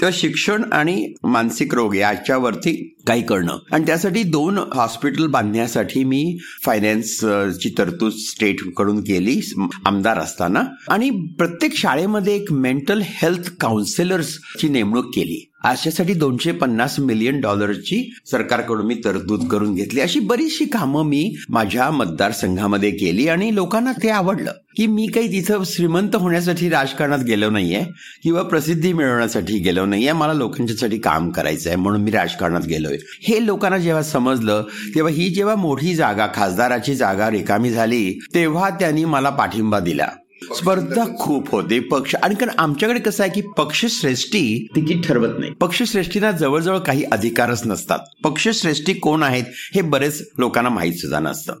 तेव्हा 0.00 0.18
शिक्षण 0.20 0.62
आणि 0.72 1.12
मानसिक 1.24 1.74
रोग 1.74 1.94
याच्यावरती 1.96 2.96
काही 3.06 3.22
करणं. 3.22 3.58
आणि 3.72 3.84
त्यासाठी 3.86 4.22
दोन 4.22 4.58
हॉस्पिटल 4.74 5.26
बांधण्यासाठी 5.26 6.04
मी 6.04 6.38
फायनान्सची 6.64 7.74
तरतूद 7.78 8.12
स्टेटकडून 8.12 9.00
केली 9.00 9.40
आमदार 9.86 10.18
असताना. 10.18 10.62
आणि 10.90 11.10
प्रत्येक 11.10 11.76
शाळेमध्ये 11.76 12.36
एक 12.36 12.52
मेंटल 12.52 13.02
हेल्थ 13.04 13.50
काउन्सिलर्सची 13.60 14.68
नेमणूक 14.68 15.14
केली. 15.14 15.49
अशासाठी 15.64 16.14
दोनशे 16.14 16.52
पन्नास 16.52 17.00
मिलियन 17.00 17.40
डॉलरची 17.40 18.14
सरकारकडून 18.30 18.86
मी 18.86 18.94
तरतूद 18.94 19.48
करून 19.48 19.74
घेतली. 19.74 20.00
अशी 20.00 20.20
बरीचशी 20.20 20.64
कामं 20.64 21.04
मी 21.04 21.34
माझ्या 21.48 21.90
मतदारसंघामध्ये 21.90 22.90
केली 22.90 23.28
आणि 23.28 23.54
लोकांना 23.54 23.92
ते 23.92 24.08
आवडलं. 24.08 24.52
की 24.76 24.86
मी 24.86 25.06
काही 25.06 25.28
तिथं 25.28 25.62
श्रीमंत 25.66 26.16
होण्यासाठी 26.16 26.68
राजकारणात 26.68 27.18
गेलो 27.18 27.50
नाहीये 27.50 27.84
किंवा 28.22 28.42
प्रसिद्धी 28.42 28.92
मिळवण्यासाठी 28.92 29.58
गेलो 29.58 29.86
नाहीये 29.86 30.12
मला 30.12 30.32
लोकांच्यासाठी 30.32 30.98
काम 30.98 31.30
करायचं 31.30 31.70
आहे 31.70 31.76
म्हणून 31.76 32.00
मी 32.00 32.10
राजकारणात 32.10 32.62
गेलोय. 32.62 32.98
हे 33.22 33.46
लोकांना 33.46 33.78
जेव्हा 33.78 34.02
समजलं 34.02 34.64
तेव्हा 34.94 35.12
ही 35.12 35.28
जेव्हा 35.28 35.54
मोठी 35.54 35.94
जागा 35.94 36.26
खासदाराची 36.34 36.94
जागा 36.94 37.30
रिकामी 37.30 37.70
झाली 37.70 38.18
तेव्हा 38.34 38.70
त्यांनी 38.70 39.04
मला 39.04 39.30
पाठिंबा 39.30 39.78
दिला. 39.78 40.08
स्पर्धा 40.42 41.04
खूप 41.18 41.50
होते 41.50 41.80
पक्ष 41.80 42.14
आणि 42.14 42.34
कारण 42.34 42.52
आमच्याकडे 42.58 43.00
कसं 43.00 43.22
आहे 43.22 43.32
की 43.32 43.40
पक्षश्रेष्ठी 43.40 44.66
तिकीट 44.76 45.06
ठरवत 45.06 45.38
नाही. 45.38 45.52
पक्षश्रेष्ठींना 45.52 46.30
जवळजवळ 46.32 46.78
काही 46.78 47.04
अधिकारच 47.04 47.66
नसतात. 47.66 47.98
पक्षश्रेष्ठी 48.24 48.94
कोण 48.94 49.22
आहेत 49.22 49.44
हे 49.74 49.80
बरेच 49.80 50.28
लोकांना 50.38 50.70
माहीत 50.70 50.92
सुद्धा 50.92 51.18
नसतं. 51.18 51.54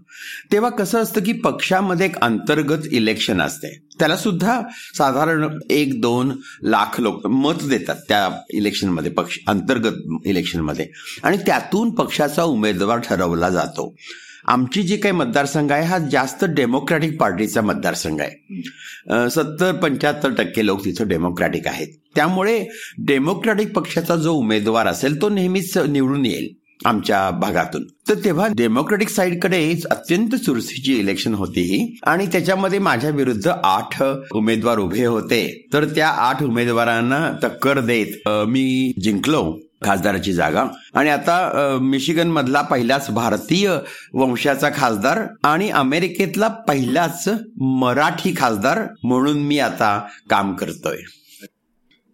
तेव्हा 0.52 0.70
कसं 0.70 1.02
असतं 1.02 1.22
की 1.22 1.32
पक्षामध्ये 1.32 2.06
एक 2.06 2.16
अंतर्गत 2.16 2.86
इलेक्शन 2.92 3.40
असते. 3.40 3.86
त्याला 3.98 4.16
सुद्धा 4.16 4.60
साधारण 4.94 5.58
एक 5.70 6.00
दोन 6.00 6.32
लाख 6.62 7.00
लोक 7.00 7.26
मत 7.26 7.62
देतात 7.62 7.96
त्या 8.08 8.40
इलेक्शनमध्ये 8.50 9.10
पक्ष 9.10 9.38
अंतर्गत 9.46 10.26
इलेक्शनमध्ये 10.26 10.86
आणि 11.22 11.36
त्यातून 11.36 11.90
पक्षाचा 11.90 12.42
उमेदवार 12.42 12.98
ठरवला 12.98 13.50
जातो. 13.50 13.94
आमची 14.48 14.82
जी 14.82 14.96
काही 14.96 15.14
मतदारसंघ 15.14 15.70
आहे 15.72 15.84
हा 15.86 15.98
जास्त 16.10 16.44
डेमोक्रॅटिक 16.46 17.18
पार्टीचा 17.20 17.60
मतदारसंघ 17.60 18.20
आहे. 18.20 19.28
सत्तर 19.30 19.72
पंच्याहत्तर 19.72 20.32
टक्के 20.38 20.66
लोक 20.66 20.84
तिथं 20.84 21.08
डेमोक्रॅटिक 21.08 21.66
आहेत. 21.66 21.88
त्यामुळे 22.14 22.64
डेमोक्रॅटिक 23.06 23.72
पक्षाचा 23.72 24.16
जो 24.16 24.32
उमेदवार 24.34 24.86
असेल 24.86 25.20
तो 25.22 25.28
नेहमीच 25.28 25.76
निवडून 25.78 26.26
येईल 26.26 26.48
आमच्या 26.86 27.30
भागातून. 27.30 27.82
तर 28.08 28.14
तेव्हा 28.24 28.46
डेमोक्रेटिक 28.56 29.08
साईडकडे 29.08 29.58
अत्यंत 29.90 30.34
चुरशीची 30.34 30.94
इलेक्शन 30.98 31.34
होती 31.34 31.60
ही 31.62 31.96
आणि 32.06 32.26
त्याच्यामध्ये 32.26 32.78
माझ्या 32.78 33.10
विरुद्ध 33.10 33.48
आठ 33.48 34.02
उमेदवार 34.34 34.78
उभे 34.78 35.04
होते. 35.04 35.68
तर 35.72 35.84
त्या 35.94 36.08
आठ 36.08 36.42
उमेदवारांना 36.42 37.28
टक्कर 37.42 37.80
देत 37.80 38.28
मी 38.28 38.92
जिंकलो. 39.02 39.42
खासदाराची 39.84 40.32
जागा. 40.32 40.64
आणि 40.94 41.10
आता 41.10 41.78
मिशिगन 41.82 42.28
मधला 42.28 42.62
पहिलाच 42.62 43.10
भारतीय 43.10 43.70
वंशाचा 44.12 44.70
खासदार 44.76 45.18
आणि 45.44 45.70
अमेरिकेतला 45.70 46.48
पहिलाच 46.68 47.28
मराठी 47.80 48.34
खासदार 48.36 48.86
म्हणून 49.04 49.38
मी 49.38 49.58
आता 49.58 49.98
काम 50.30 50.54
करतोय. 50.56 50.96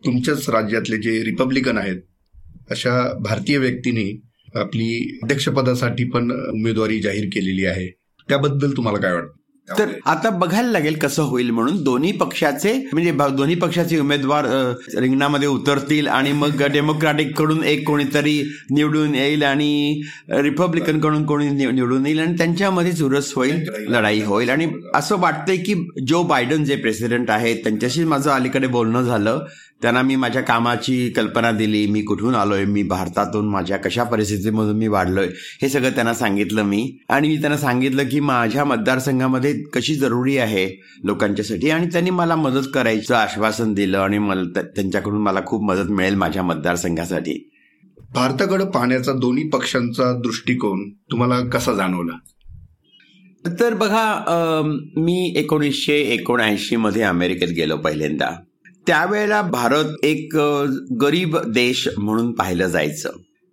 तुमच्याच 0.04 0.48
राज्यातले 0.50 0.96
जे 0.96 1.22
रिपब्लिकन 1.24 1.78
आहेत 1.78 2.02
अशा 2.70 2.92
भारतीय 3.22 3.58
व्यक्तीने 3.58 4.10
आपली 4.54 5.18
अध्यक्षपदासाठी 5.22 6.04
पण 6.04 6.30
उमेदवारी 6.30 7.00
जाहीर 7.00 7.24
केलेली 7.24 7.66
आहे. 7.66 7.88
त्याबद्दल 8.28 8.72
तुम्हाला 8.76 8.98
काय 8.98 9.12
वाटतं? 9.12 9.34
तर 9.68 9.88
आता 10.06 10.30
बघायला 10.30 10.70
लागेल 10.70 10.96
कसं 10.98 11.22
होईल 11.22 11.50
म्हणून. 11.50 11.82
दोन्ही 11.84 12.12
पक्षाचे 12.12 12.72
म्हणजे 12.92 13.10
दोन्ही 13.36 13.54
पक्षाचे 13.54 13.98
उमेदवार 13.98 14.46
रिंगणामध्ये 15.00 15.48
उतरतील 15.48 16.08
आणि 16.08 16.32
मग 16.32 16.62
डेमोक्रॅटिककडून 16.72 17.64
एक 17.64 17.86
कोणीतरी 17.86 18.40
निवडून 18.70 19.14
येईल 19.14 19.42
आणि 19.42 20.00
रिपब्लिकनकडून 20.30 21.24
कोणी 21.26 21.48
निवडून 21.50 22.06
येईल 22.06 22.18
आणि 22.18 22.36
त्यांच्यामध्ये 22.38 22.92
चुरस 22.92 23.32
होईल. 23.36 23.64
लढाई 23.88 24.20
होईल. 24.22 24.50
आणि 24.50 24.68
असं 24.94 25.20
वाटतंय 25.20 25.56
की 25.56 25.74
जो 26.06 26.22
बायडन 26.22 26.64
जे 26.64 26.76
प्रेसिडेंट 26.76 27.30
आहेत 27.30 27.56
त्यांच्याशी 27.56 28.04
माझं 28.04 28.30
अलीकडे 28.30 28.66
बोलणं 28.66 29.02
झालं. 29.02 29.44
त्यांना 29.82 30.02
मी 30.02 30.16
माझ्या 30.16 30.42
कामाची 30.42 31.08
कल्पना 31.10 31.50
दिली 31.52 31.86
मी 31.86 32.02
कुठून 32.02 32.34
आलोय 32.34 32.64
मी 32.64 32.82
भारतातून 32.82 33.48
माझ्या 33.48 33.76
कशा 33.76 34.04
परिस्थितीमधून 34.04 34.76
मी 34.76 34.88
वाढलोय 34.88 35.26
हे 35.62 35.68
सगळं 35.68 35.90
त्यांना 35.90 36.14
सांगितलं 36.14 36.62
मी. 36.62 36.98
आणि 37.08 37.28
मी 37.28 37.36
त्यांना 37.36 37.58
सांगितलं 37.58 38.08
की 38.08 38.20
माझ्या 38.20 38.64
मतदारसंघामध्ये 38.64 39.52
कशी 39.74 39.94
जरुरी 39.94 40.36
आहे 40.38 40.66
लोकांच्यासाठी 41.04 41.70
आणि 41.70 41.86
त्यांनी 41.86 42.10
मला 42.10 42.36
मदत 42.36 42.68
करायचं 42.74 43.14
आश्वासन 43.14 43.74
दिलं 43.74 43.98
आणि 43.98 44.18
मला 44.18 44.60
त्यांच्याकडून 44.60 45.22
मला 45.22 45.40
खूप 45.46 45.62
मदत 45.62 45.90
मिळेल 45.90 46.14
माझ्या 46.14 46.42
मतदारसंघासाठी. 46.42 47.50
भारताकडे 48.14 48.64
पाहण्याचा 48.64 49.12
दोन्ही 49.12 49.48
पक्षांचा 49.48 50.12
दृष्टिकोन 50.18 50.88
तुम्हाला 51.10 51.40
कसा 51.40 51.72
जाणवला? 51.72 52.18
तर 53.60 53.74
बघा 53.74 54.04
मी 54.96 55.34
एकोणीसशे 55.36 55.96
एकोणऐंशी 56.12 56.76
मध्ये 56.76 57.02
अमेरिकेत 57.02 57.48
गेलो 57.48 57.76
पहिल्यांदा. 57.76 58.30
त्यावेळेला 58.86 59.40
भारत 59.42 60.04
एक 60.04 60.36
गरीब 61.00 61.36
देश 61.46 61.88
म्हणून 61.98 62.32
पाहिलं 62.32 62.66
जायचं. 62.66 63.10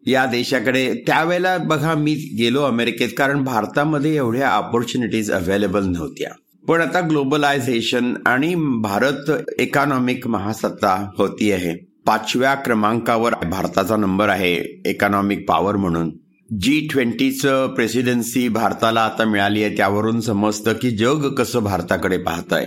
या 0.07 0.25
देशाकडे 0.25 0.93
त्यावेळेला 1.07 1.57
बघा 1.57 1.93
मी 1.95 2.13
गेलो 2.37 2.63
अमेरिकेत 2.63 3.09
कारण 3.17 3.43
भारतामध्ये 3.43 4.15
एवढ्या 4.15 4.49
ऑपॉर्च्युनिटीज 4.49 5.31
अवेलेबल 5.31 5.85
नव्हत्या. 5.85 6.29
पण 6.67 6.81
आता 6.81 6.99
ग्लोबलायझेशन 7.01 8.13
आणि 8.25 8.53
भारत 8.81 9.31
इकॉनॉमिक 9.59 10.27
महासत्ता 10.27 10.95
होती 11.17 11.51
आहे. 11.51 11.75
पाचव्या 12.05 12.53
क्रमांकावर 12.55 13.33
भारताचा 13.43 13.95
नंबर 13.97 14.29
आहे 14.29 14.55
इकॉनॉमिक 14.85 15.47
पॉवर 15.49 15.75
म्हणून. 15.75 16.09
जी 16.49 16.87
ट्वेंटीचं 16.91 17.67
प्रेसिडेन्सी 17.67 18.47
भारताला 18.47 19.01
आता 19.01 19.25
मिळाली 19.25 19.63
आहे 19.63 19.77
त्यावरून 19.77 20.19
समजतं 20.21 20.73
की 20.73 20.89
जग 20.91 21.27
कसं 21.33 21.63
भारताकडे 21.63 22.17
पाहत 22.17 22.53
आहे 22.53 22.65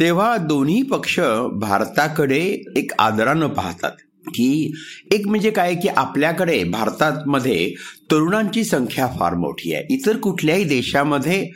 तेव्हा 0.00 0.36
दोन्ही 0.36 0.82
पक्ष 0.82 1.18
भारताकडे 1.52 2.40
एक 2.76 2.92
आदरानं 2.98 3.48
पाहतात 3.48 3.92
की 4.28 4.72
एक 5.12 5.26
म्हणजे 5.26 5.50
काय 5.50 5.74
की 5.74 5.88
आपल्याकडे 5.88 6.62
भारतामध्ये 6.64 7.74
तरुणांची 8.10 8.64
संख्या 8.64 9.06
फार 9.18 9.34
मोठी 9.34 9.74
आहे. 9.74 9.86
इतर 9.90 10.16
कुठल्याही 10.16 10.64
देशामध्ये 10.64 11.50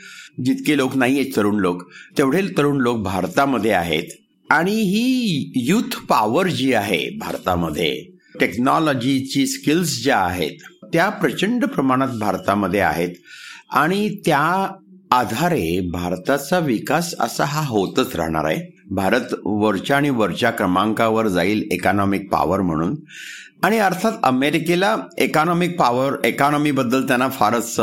जितके 0.45 0.77
लोक 0.77 0.97
नाही 0.97 1.19
आहेत 1.21 1.37
तरुण 1.37 1.57
लोक 1.57 1.83
तेवढे 2.19 2.43
तरुण 2.59 2.81
लोक 2.81 2.99
भारतामध्ये 2.99 3.71
आहेत. 3.71 4.09
आणि 4.51 4.73
ही 4.73 5.53
युथ 5.57 5.97
पॉवर 6.09 6.47
जी 6.47 6.73
आहे 6.73 7.09
भारतामध्ये 7.19 7.93
टेक्नॉलॉजीची 8.41 9.47
स्किल्स 9.47 10.03
ज्या 10.03 10.19
आहेत 10.19 10.63
त्या 10.93 11.09
प्रचंड 11.09 11.65
प्रमाणात 11.65 12.19
भारतामध्ये 12.21 12.81
आहेत. 12.81 13.15
आणि 13.71 14.09
त्या 14.27 14.77
आधारे 15.13 15.91
भारताचा 15.93 16.59
विकास 16.59 17.15
असा 17.21 17.45
हा 17.45 17.67
होतच 17.67 18.17
राहणार 18.17 18.45
आहे. 18.45 18.85
भारत 18.91 19.35
वरच्या 19.45 19.97
आणि 19.97 20.11
वरच्या 20.11 20.51
क्रमांकावर 20.51 21.29
जाईल 21.29 21.69
इकॉनॉमिक 21.73 22.33
पॉवर 22.33 22.61
म्हणून. 22.61 22.95
आणि 23.63 23.79
अर्थात 23.79 24.13
अमेरिकेला 24.23 24.97
इकॉनॉमिक 25.19 25.79
पॉवर 25.79 26.13
इकॉनॉमी 26.25 26.71
बद्दल 26.71 27.07
त्यांना 27.07 27.29
फारच 27.29 27.81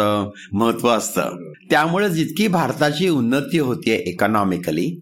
महत्त्व 0.53 0.89
असतं. 0.89 1.51
त्यामुळे 1.69 2.09
जितकी 2.09 2.47
भारताची 2.47 3.09
उन्नती 3.09 3.59
होतीये 3.59 4.03
इकॉनॉमिकली 4.05 4.99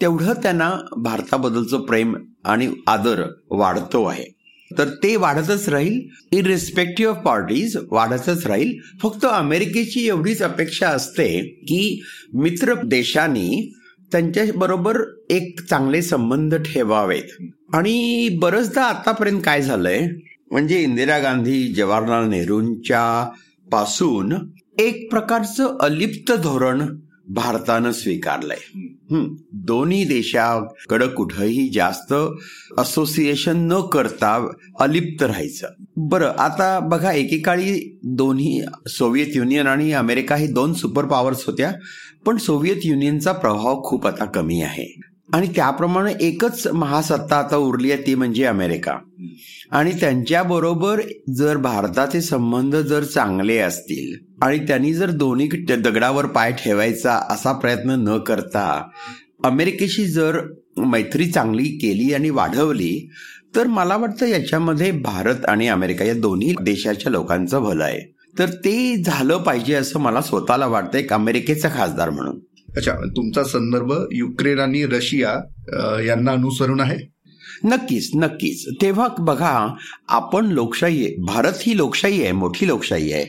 तेवढं 0.00 0.32
त्यांना 0.32 0.72
भारताबद्दलचं 0.96 1.80
प्रेम 1.80 2.16
आणि 2.44 2.72
आदर 2.86 3.22
वाढतो 3.50 4.04
आहे. 4.04 4.39
तर 4.78 4.88
ते 4.88 5.16
वाढतच 5.16 5.68
राहील. 5.68 6.00
इरिस्पेक्टिव्ह 6.32 7.12
ऑफ 7.12 7.24
पार्टीज 7.24 7.76
वाढतच 7.90 8.46
राहील. 8.46 8.72
फक्त 9.02 9.24
अमेरिकेची 9.24 10.06
एवढीच 10.06 10.42
अपेक्षा 10.42 10.88
असते 10.88 11.38
की 11.68 12.02
मित्र 12.34 12.74
देशांनी 12.84 13.72
त्यांच्या 14.12 14.44
बरोबर 14.56 15.00
एक 15.30 15.60
चांगले 15.70 16.02
संबंध 16.02 16.54
ठेवावेत. 16.54 17.42
आणि 17.74 18.28
बरंचदा 18.40 18.82
आतापर्यंत 18.82 19.40
काय 19.44 19.62
झालंय? 19.62 20.08
म्हणजे 20.50 20.82
इंदिरा 20.82 21.18
गांधी 21.18 21.68
जवाहरलाल 21.68 22.28
नेहरूंच्या 22.28 23.30
पासून 23.72 24.32
एक 24.78 25.10
प्रकारचं 25.10 25.76
अलिप्त 25.80 26.32
धोरण 26.32 26.82
भारतानं 27.30 27.92
स्वीकारलंय. 27.92 28.58
दोन्ही 29.66 30.04
देशाकडं 30.04 31.08
कुठंही 31.08 31.68
जास्त 31.68 32.14
असोसिएशन 32.78 33.56
न 33.72 33.80
करता 33.92 34.34
अलिप्त 34.80 35.22
राहायचं. 35.22 35.68
बरं 35.96 36.32
आता 36.38 36.78
बघा 36.80 37.12
एकेकाळी 37.12 37.98
दोन्ही 38.04 38.60
सोव्हिएत 38.86 39.36
युनियन 39.36 39.66
आणि 39.66 39.92
अमेरिका 39.92 40.36
ही 40.36 40.46
दोन 40.46 40.72
सुपर 40.72 41.04
पॉवर्स 41.04 41.44
होत्या 41.46 41.72
पण 42.26 42.36
सोव्हिएत 42.36 42.80
युनियनचा 42.84 43.32
प्रभाव 43.32 43.82
खूप 43.82 44.06
आता 44.06 44.24
कमी 44.24 44.60
आहे. 44.62 45.00
आणि 45.32 45.46
त्याप्रमाणे 45.56 46.12
एकच 46.20 46.66
महासत्ता 46.66 47.36
आता 47.36 47.56
उरली 47.56 47.92
आहे 47.92 48.06
ती 48.06 48.14
म्हणजे 48.14 48.44
अमेरिका. 48.44 48.96
आणि 49.70 49.92
त्यांच्याबरोबर 50.00 51.00
जर 51.36 51.56
भारताचे 51.56 52.20
संबंध 52.20 52.76
जर 52.76 53.04
चांगले 53.04 53.58
असतील 53.58 54.34
आणि 54.42 54.58
त्यांनी 54.58 54.94
जर 54.94 55.10
दोन्ही 55.10 55.48
दगडावर 55.76 56.26
पाय 56.26 56.52
ठेवायचा 56.52 57.12
असा 57.30 57.52
प्रयत्न 57.52 57.90
न 57.90 58.18
करता 58.18 58.82
अमेरिकेशी 59.44 60.06
जर 60.06 60.40
मैत्री 60.76 61.26
चांगली 61.26 61.64
केली 61.64 62.14
आणि 62.14 62.30
वाढवली 62.30 63.10
तर 63.56 63.66
मला 63.66 63.96
वाटतं 63.96 64.26
याच्यामध्ये 64.26 64.90
भारत 64.90 65.44
आणि 65.48 65.68
अमेरिका 65.68 66.04
या 66.04 66.14
दोन्ही 66.14 66.54
देशाच्या 66.62 67.12
लोकांचं 67.12 67.62
भलं 67.62 67.84
आहे. 67.84 68.14
तर 68.38 68.48
ते 68.48 69.02
झालं 69.06 69.38
पाहिजे 69.38 69.74
असं 69.74 70.00
मला 70.00 70.20
स्वतःला 70.20 70.66
वाटतं 70.66 70.98
एक 70.98 71.12
अमेरिकेचा 71.12 71.68
खासदार 71.68 72.10
म्हणून. 72.10 72.38
अच्छा 72.76 72.92
तुमचा 72.92 73.42
संदर्भ 73.44 73.92
युक्रेन 74.12 74.58
आणि 74.58 74.84
रशिया 74.86 75.34
यांना 76.06 76.32
अनुसरून 76.32 76.80
आहे? 76.80 76.98
नक्कीच 77.64 78.10
नक्कीच. 78.14 78.66
तेव्हा 78.82 79.08
बघा 79.18 79.74
आपण 80.08 80.46
लोकशाही 80.46 81.14
भारत 81.18 81.52
ही 81.60 81.76
लोकशाही 81.76 82.22
आहे 82.22 82.32
मोठी 82.32 82.66
लोकशाही 82.66 83.12
आहे. 83.12 83.26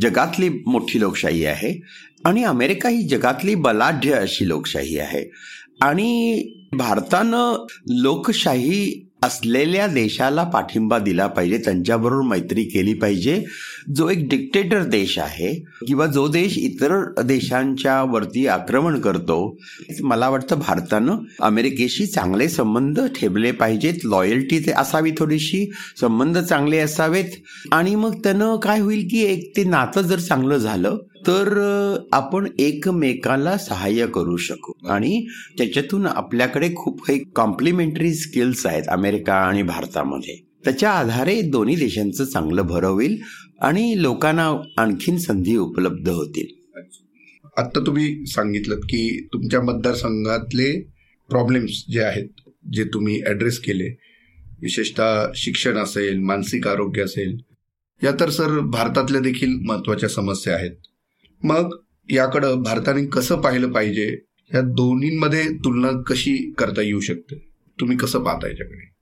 जगातली 0.00 0.48
मोठी 0.66 1.00
लोकशाही 1.00 1.44
आहे 1.44 1.80
आणि 2.24 2.44
अमेरिका 2.44 2.88
ही 2.88 3.02
जगातली 3.02 3.54
बलाढ्य 3.54 4.12
अशी 4.12 4.48
लोकशाही 4.48 4.98
आहे. 4.98 5.24
आणि 5.80 6.42
भारतानं 6.72 7.66
लोकशाही 7.88 9.08
असलेल्या 9.24 9.86
देशाला 9.86 10.42
पाठिंबा 10.44 10.98
दिला 10.98 11.26
पाहिजे 11.26 11.58
त्यांच्याबरोबर 11.58 12.26
मैत्री 12.28 12.64
केली 12.64 12.94
पाहिजे. 12.94 13.42
जो 13.96 14.08
एक 14.10 14.28
डिक्टेटर 14.28 14.82
देश 14.84 15.18
आहे 15.18 15.52
किंवा 15.86 16.06
जो 16.06 16.26
देश 16.28 16.56
इतर 16.58 17.22
देशांच्या 17.22 18.00
वरती 18.02 18.46
आक्रमण 18.46 18.98
करतो 19.00 19.36
मला 20.02 20.28
वाटतं 20.28 20.58
भारतानं 20.58 21.16
अमेरिकेशी 21.40 22.06
चांगले 22.06 22.48
संबंध 22.48 23.00
ठेवले 23.16 23.52
पाहिजेत. 23.52 24.04
लॉयल्टी 24.04 24.58
ते 24.58 24.72
असावी 24.72 25.10
थोडीशी 25.18 25.64
संबंध 26.00 26.38
चांगले 26.38 26.78
असावेत. 26.78 27.30
आणि 27.72 27.94
मग 27.94 28.14
त्यानं 28.14 28.56
काय 28.56 28.80
होईल 28.80 29.06
की 29.10 29.22
एक 29.24 29.52
ते 29.56 29.64
नातं 29.64 30.02
जर 30.02 30.18
चांगलं 30.18 30.56
झालं 30.56 30.96
तर 31.26 31.98
आपण 32.12 32.48
एकमेकाला 32.58 33.56
सहाय्य 33.58 34.06
करू 34.06 34.36
शकू. 34.36 34.72
आणि 34.88 35.26
त्याच्यातून 35.58 36.06
आपल्याकडे 36.06 36.70
खूप 36.76 37.02
काही 37.02 37.18
कॉम्प्लिमेंटरी 37.36 38.14
स्किल्स 38.14 38.66
आहेत 38.66 38.82
अमेरिका 38.88 39.34
आणि 39.34 39.62
भारतामध्ये. 39.62 40.36
त्याच्या 40.64 40.90
आधारे 40.90 41.40
दोन्ही 41.42 41.76
देशांचं 41.76 42.24
चांगलं 42.24 42.62
भर 42.62 42.84
होईल 42.84 43.20
आणि 43.60 44.02
लोकांना 44.02 44.50
आणखीन 44.76 45.16
संधी 45.18 45.56
उपलब्ध 45.56 46.08
होतील. 46.08 46.46
आता 47.56 47.80
तुम्ही 47.86 48.26
सांगितलं 48.26 48.76
की 48.76 49.28
तुमच्या 49.32 49.60
मतदारसंघातले 49.60 50.80
प्रॉब्लेम्स 51.30 51.84
जे 51.90 52.00
आहेत 52.00 52.28
जे 52.72 52.84
तुम्ही 52.84 53.20
ऍड्रेस 53.26 53.58
केले 53.58 53.88
विशेषतः 54.62 55.26
शिक्षण 55.34 55.76
असेल 55.76 56.18
मानसिक 56.18 56.68
आरोग्य 56.68 57.02
असेल 57.02 57.36
या 58.02 58.12
तर 58.20 58.30
सर 58.30 58.58
भारतातल्या 58.60 59.20
देखील 59.20 59.58
महत्त्वाच्या 59.64 60.08
समस्या 60.08 60.54
आहेत. 60.54 60.76
मग 61.44 61.76
याकडं 62.10 62.62
भारताने 62.62 63.06
कसं 63.06 63.40
पाहिलं 63.40 63.72
पाहिजे? 63.72 64.18
या 64.54 64.60
दोन्हींमध्ये 64.60 65.44
तुलना 65.44 66.02
कशी 66.06 66.52
करता 66.58 66.82
येऊ 66.82 67.00
शकते? 67.00 67.48
तुम्ही 67.80 67.96
कसं 67.96 68.22
पाहता 68.22 68.48
याच्याकडे? 68.48 68.93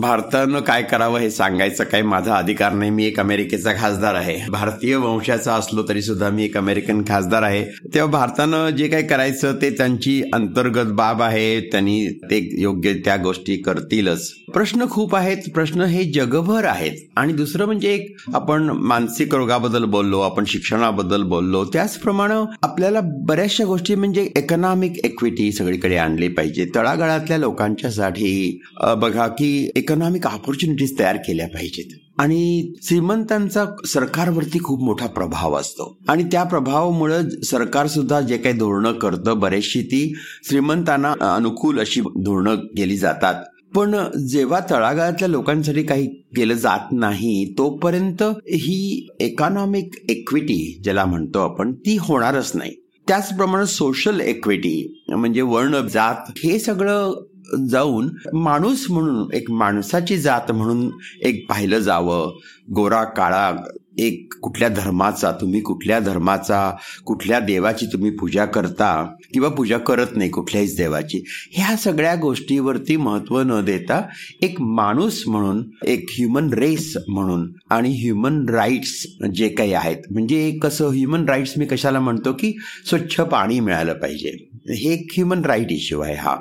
भारतानं 0.00 0.60
काय 0.60 0.82
करावं 0.82 1.18
हे 1.20 1.30
सांगायचं 1.30 1.84
काही 1.84 2.02
माझा 2.02 2.34
अधिकार 2.34 2.72
नाही. 2.72 2.90
मी 2.90 3.04
एक 3.06 3.18
अमेरिकेचा 3.20 3.72
खासदार 3.78 4.14
आहे. 4.14 4.36
भारतीय 4.50 4.94
वंशाचा 4.96 5.54
असलो 5.54 5.82
तरी 5.88 6.02
सुद्धा 6.02 6.28
मी 6.30 6.44
एक 6.44 6.56
अमेरिकन 6.56 7.02
खासदार 7.08 7.42
आहे. 7.42 7.64
तेव्हा 7.94 8.10
भारतानं 8.10 8.68
जे 8.76 8.88
काही 8.88 9.06
करायचं 9.06 9.56
ते 9.62 9.70
त्यांची 9.70 10.20
अंतर्गत 10.34 10.92
बाब 10.96 11.22
आहे. 11.22 11.60
त्यांनी 11.72 12.06
ते 12.30 12.38
योग्य 12.60 12.92
त्या 13.04 13.16
गोष्टी 13.16 13.56
करतीलच. 13.56 14.30
प्रश्न 14.54 14.84
खूप 14.90 15.16
आहेत. 15.16 15.50
प्रश्न 15.54 15.82
हे 15.82 16.04
जगभर 16.12 16.64
आहेत. 16.64 16.96
आणि 17.16 17.32
दुसरं 17.32 17.66
म्हणजे 17.66 17.92
एक 17.94 18.16
आपण 18.34 18.68
मानसिक 18.70 19.34
रोगाबद्दल 19.34 19.84
बोललो 19.84 20.20
आपण 20.20 20.44
शिक्षणाबद्दल 20.48 21.22
बोललो 21.22 21.64
त्याचप्रमाणे 21.72 22.34
आपल्याला 22.62 23.00
बऱ्याचशा 23.28 23.64
गोष्टी 23.64 23.94
म्हणजे 23.94 24.22
इकॉनॉमिक 24.36 25.04
इक्विटी 25.04 25.50
सगळीकडे 25.52 25.96
आणली 25.96 26.28
पाहिजे. 26.28 26.70
तळागाळातल्या 26.74 27.38
लोकांच्यासाठी 27.38 28.60
बघा 28.98 29.26
की 29.42 29.70
इकॉनॉमिक 29.76 30.26
ऑपॉर्च्युनिटीज 30.26 30.98
तयार 30.98 31.16
केल्या 31.16 31.46
पाहिजेत. 31.46 31.98
आणि 32.18 32.72
श्रीमंतांचा 32.82 33.64
सरकारवरती 33.86 34.58
खूप 34.62 34.82
मोठा 34.82 35.06
प्रभाव 35.06 35.54
असतो. 35.54 35.98
आणि 36.08 36.24
त्या 36.24 36.44
प्रभावामुळे 36.44 37.44
सरकार 37.44 37.86
सुद्धा 37.86 38.20
जे 38.20 38.36
काही 38.36 38.54
धोरणं 38.54 38.92
करतं 38.92 39.38
बरेचशी 39.38 39.82
ती 39.82 40.14
श्रीमंतांना 40.44 41.34
अनुकूल 41.34 41.80
अशी 41.80 42.00
धोरणं 42.00 42.54
केली 42.54 42.96
जातात. 42.96 43.34
पण 43.74 43.94
जेव्हा 44.28 44.60
तळागाळातल्या 44.70 45.28
लोकांसाठी 45.28 45.82
काही 45.82 46.06
केलं 46.06 46.54
जात 46.54 46.92
नाही 46.92 47.54
तोपर्यंत 47.58 48.22
ही 48.38 49.08
इकॉनॉमिक 49.20 49.90
इक्विटी 50.08 50.80
ज्याला 50.84 51.04
म्हणतो 51.04 51.38
आपण 51.38 51.72
ती 51.72 51.96
होणारच 52.00 52.52
नाही. 52.54 52.72
त्याचप्रमाणे 53.08 53.66
सोशल 53.66 54.20
इक्विटी 54.20 55.04
म्हणजे 55.08 55.42
वर्ण 55.42 55.80
जात 55.80 56.16
हे 56.28 56.58
सगळं 56.58 57.24
जाऊन 57.70 58.08
माणूस 58.32 58.86
म्हणून 58.90 59.34
एक 59.34 59.50
माणसाची 59.50 60.18
जात 60.18 60.52
म्हणून 60.52 60.90
एक 61.22 61.48
पाहिलं 61.48 61.78
जावं. 61.78 62.38
गोरा 62.74 63.04
काळा 63.04 63.52
एक 63.98 64.34
कुठल्या 64.42 64.68
धर्माचा 64.68 65.32
तुम्ही 65.32 65.60
कुठल्या 65.60 65.98
धर्माचा 66.00 66.76
कुठल्या 67.04 67.40
देवाची 67.40 67.86
तुम्ही 67.86 68.10
पूजा 68.10 68.44
करता 68.44 69.14
किंवा 69.32 69.48
पूजा 69.48 69.78
करत 69.78 70.06
नाही 70.16 70.30
कुठल्याहीच 70.30 70.76
देवाची 70.76 71.22
ह्या 71.50 71.76
सगळ्या 71.76 72.14
गोष्टीवरती 72.14 72.96
महत्त्व 72.96 73.42
न 73.42 73.64
देता 73.64 74.02
एक 74.42 74.60
माणूस 74.60 75.22
म्हणून 75.26 75.64
एक 75.86 76.06
ह्युमन 76.10 76.52
रेस 76.52 76.96
म्हणून 77.08 77.52
आणि 77.70 77.92
ह्युमन 78.00 78.48
राईट्स 78.48 79.06
जे 79.34 79.48
काही 79.48 79.72
आहेत 79.72 79.96
म्हणजे 80.10 80.58
कसं 80.62 80.88
ह्युमन 80.88 81.24
राईट्स 81.24 81.54
मी 81.56 81.66
कशाला 81.66 82.00
म्हणतो 82.00 82.32
की 82.32 82.58
स्वच्छ 82.86 83.20
पाणी 83.20 83.60
मिळालं 83.60 83.92
पाहिजे. 83.92 84.48
हे 84.70 84.92
एक 84.92 85.08
ह्युमन 85.12 85.42
राईट 85.42 85.72
इश्यू 85.72 86.00
आहे 86.00 86.14
हा. 86.14 86.36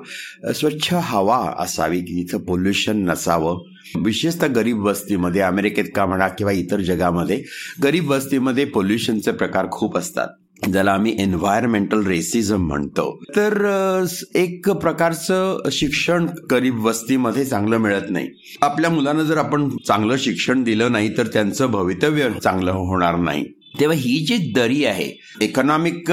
स्वच्छ 0.55 0.93
हवा 0.93 1.53
असावी 1.59 2.01
की 2.01 2.37
पोल्युशन 2.37 2.97
नसावं 2.97 3.70
विशेषतः 3.95 4.47
गरीब 4.47 4.79
वस्तीमध्ये 4.79 5.41
अमेरिकेत 5.41 5.85
का 5.95 6.05
म्हणा 6.05 6.27
किंवा 6.27 6.51
इतर 6.51 6.81
जगामध्ये 6.81 7.43
गरीब 7.83 8.09
वस्तीमध्ये 8.11 8.65
पोल्युशनचे 8.65 9.31
प्रकार 9.31 9.69
खूप 9.71 9.97
असतात. 9.97 10.27
ज्याला 10.71 10.91
आम्ही 10.91 11.15
एन्व्हायरमेंटल 11.19 12.05
रेसिझम 12.05 12.67
म्हणतो. 12.67 13.23
तर 13.29 14.05
एक 14.35 14.69
प्रकारचं 14.69 15.69
शिक्षण 15.71 16.27
गरीब 16.51 16.85
वस्तीमध्ये 16.85 17.45
चांगलं 17.45 17.77
मिळत 17.77 18.09
नाही. 18.09 18.27
आपल्या 18.61 18.89
मुलांना 18.89 19.23
जर 19.23 19.37
आपण 19.37 19.69
चांगलं 19.87 20.17
शिक्षण 20.17 20.63
दिलं 20.63 20.91
नाही 20.91 21.17
तर 21.17 21.27
त्यांचं 21.27 21.71
भवितव्य 21.71 22.29
चांगलं 22.43 22.71
होणार 22.71 23.15
नाही. 23.15 23.43
तेव्हा 23.79 23.97
ही 23.97 24.17
जी 24.19 24.51
दरी 24.51 24.83
आहे 24.85 25.11
इकॉनॉमिक 25.41 26.11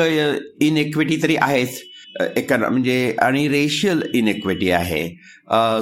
इनइक्विटी 0.61 1.16
तरी 1.22 1.37
आहेच. 1.37 1.81
एकॉनॉ 2.37 2.68
म्हणजे 2.68 3.14
आणि 3.22 3.48
रेशियल 3.48 4.02
इनइक्विटी 4.14 4.70
आहे 4.70 5.09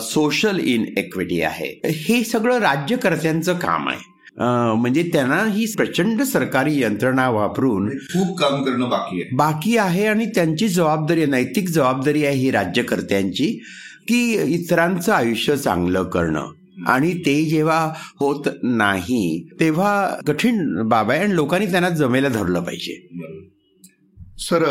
सोशल 0.03 0.59
इनइक्विटी 0.59 1.41
आहे. 1.43 1.69
हे 1.87 2.23
सगळं 2.25 2.59
राज्यकर्त्यांचं 2.61 3.59
काम 3.59 3.89
आहे. 3.89 4.15
म्हणजे 4.77 5.03
त्यांना 5.13 5.43
ही 5.47 5.65
प्रचंड 5.77 6.23
सरकारी 6.23 6.81
यंत्रणा 6.81 7.29
वापरून 7.31 7.89
खूप 8.13 8.39
काम 8.39 8.63
करणं 8.65 8.89
बाकी 8.89 9.23
आहे. 9.23 9.37
बाकी 9.37 9.77
आहे 9.77 10.07
आणि 10.07 10.27
त्यांची 10.27 10.69
जबाबदारी 10.69 11.27
नैतिक 11.27 11.69
जबाबदारी 11.69 12.25
आहे 12.25 12.37
ही 12.37 12.51
राज्यकर्त्यांची 12.51 13.47
की 14.09 14.23
इतरांचं 14.55 15.13
आयुष्य 15.13 15.57
चांगलं 15.57 16.05
करणं. 16.05 16.53
आणि 16.87 17.13
ते 17.27 17.43
जेव्हा 17.45 17.93
होत 18.21 18.49
नाही 18.63 19.47
तेव्हा 19.61 20.09
कठीण 20.27 20.59
बाब 20.89 21.11
आहे 21.11 21.21
आणि 21.21 21.35
लोकांनी 21.35 21.67
त्यांना 21.67 21.89
जमेला 21.91 22.29
धरलं 22.29 22.61
पाहिजे. 22.61 23.07
सर 24.39 24.65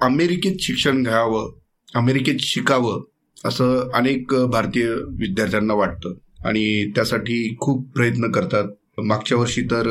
अमेरिकेत 0.00 0.56
शिक्षण 0.60 1.02
घ्यावं 1.02 1.58
अमेरिकेत 1.94 2.34
शिकावं 2.38 3.04
असं 3.44 3.90
अनेक 3.94 4.34
भारतीय 4.34 4.88
विद्यार्थ्यांना 4.94 5.74
वाटतं. 5.74 6.14
आणि 6.44 6.90
त्यासाठी 6.90 7.56
खूप 7.60 7.92
प्रयत्न 7.94 8.30
करतात. 8.30 8.64
मागच्या 8.98 9.38
वर्षी 9.38 9.62
तर 9.62 9.82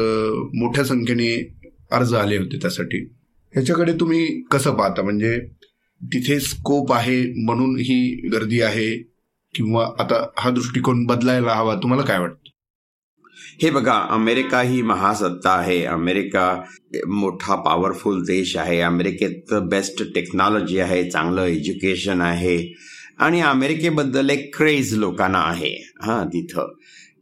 मोठ्या 0.54 0.84
संख्येने 0.84 1.58
अर्ज 1.92 2.14
आले 2.14 2.38
होते 2.38 2.58
त्यासाठी. 2.58 2.98
ह्याच्याकडे 3.54 3.94
तुम्ही 3.94 4.42
कसं 4.42 4.74
पाहता? 4.74 5.02
म्हणजे 5.02 5.40
तिथे 6.04 6.40
स्कोप 6.40 6.94
आहे 6.94 7.44
म्हणून 7.44 7.76
ही 7.80 8.28
गर्दी 8.34 8.62
आहे 8.62 8.98
किंवा 9.56 9.90
आता 10.00 10.28
हा 10.38 10.50
दृष्टिकोन 10.50 11.06
बदलायला 11.06 11.54
हवा 11.54 11.76
तुम्हाला 11.76 12.04
काय 12.04 12.20
वाटतं? 12.20 12.45
हे 13.62 13.70
बघा 13.70 14.08
अमेरिका 14.10 14.62
ही 14.62 14.82
महासत्ता 14.82 15.50
आहे. 15.50 15.86
अमेरिका 15.86 16.62
मोठा 17.08 17.56
पॉवरफुल 17.56 18.22
देश 18.22 18.58
आहे. 18.58 18.80
अमेरिकेत 18.82 19.54
बेस्ट 19.54 20.04
टेक्नॉलॉजी 20.16 20.80
आहे 20.80 21.10
चांगलं 21.10 21.44
एज्युकेशन 21.44 22.22
आहे. 22.22 22.74
आणि 23.18 23.42
अमेरिकेबद्दल 23.42 24.30
एक 24.30 24.58
क्रेज 24.58 24.94
लोकांना 24.94 25.40
आहे 25.40 25.92
हा 26.02 26.24
तिथं. 26.24 26.74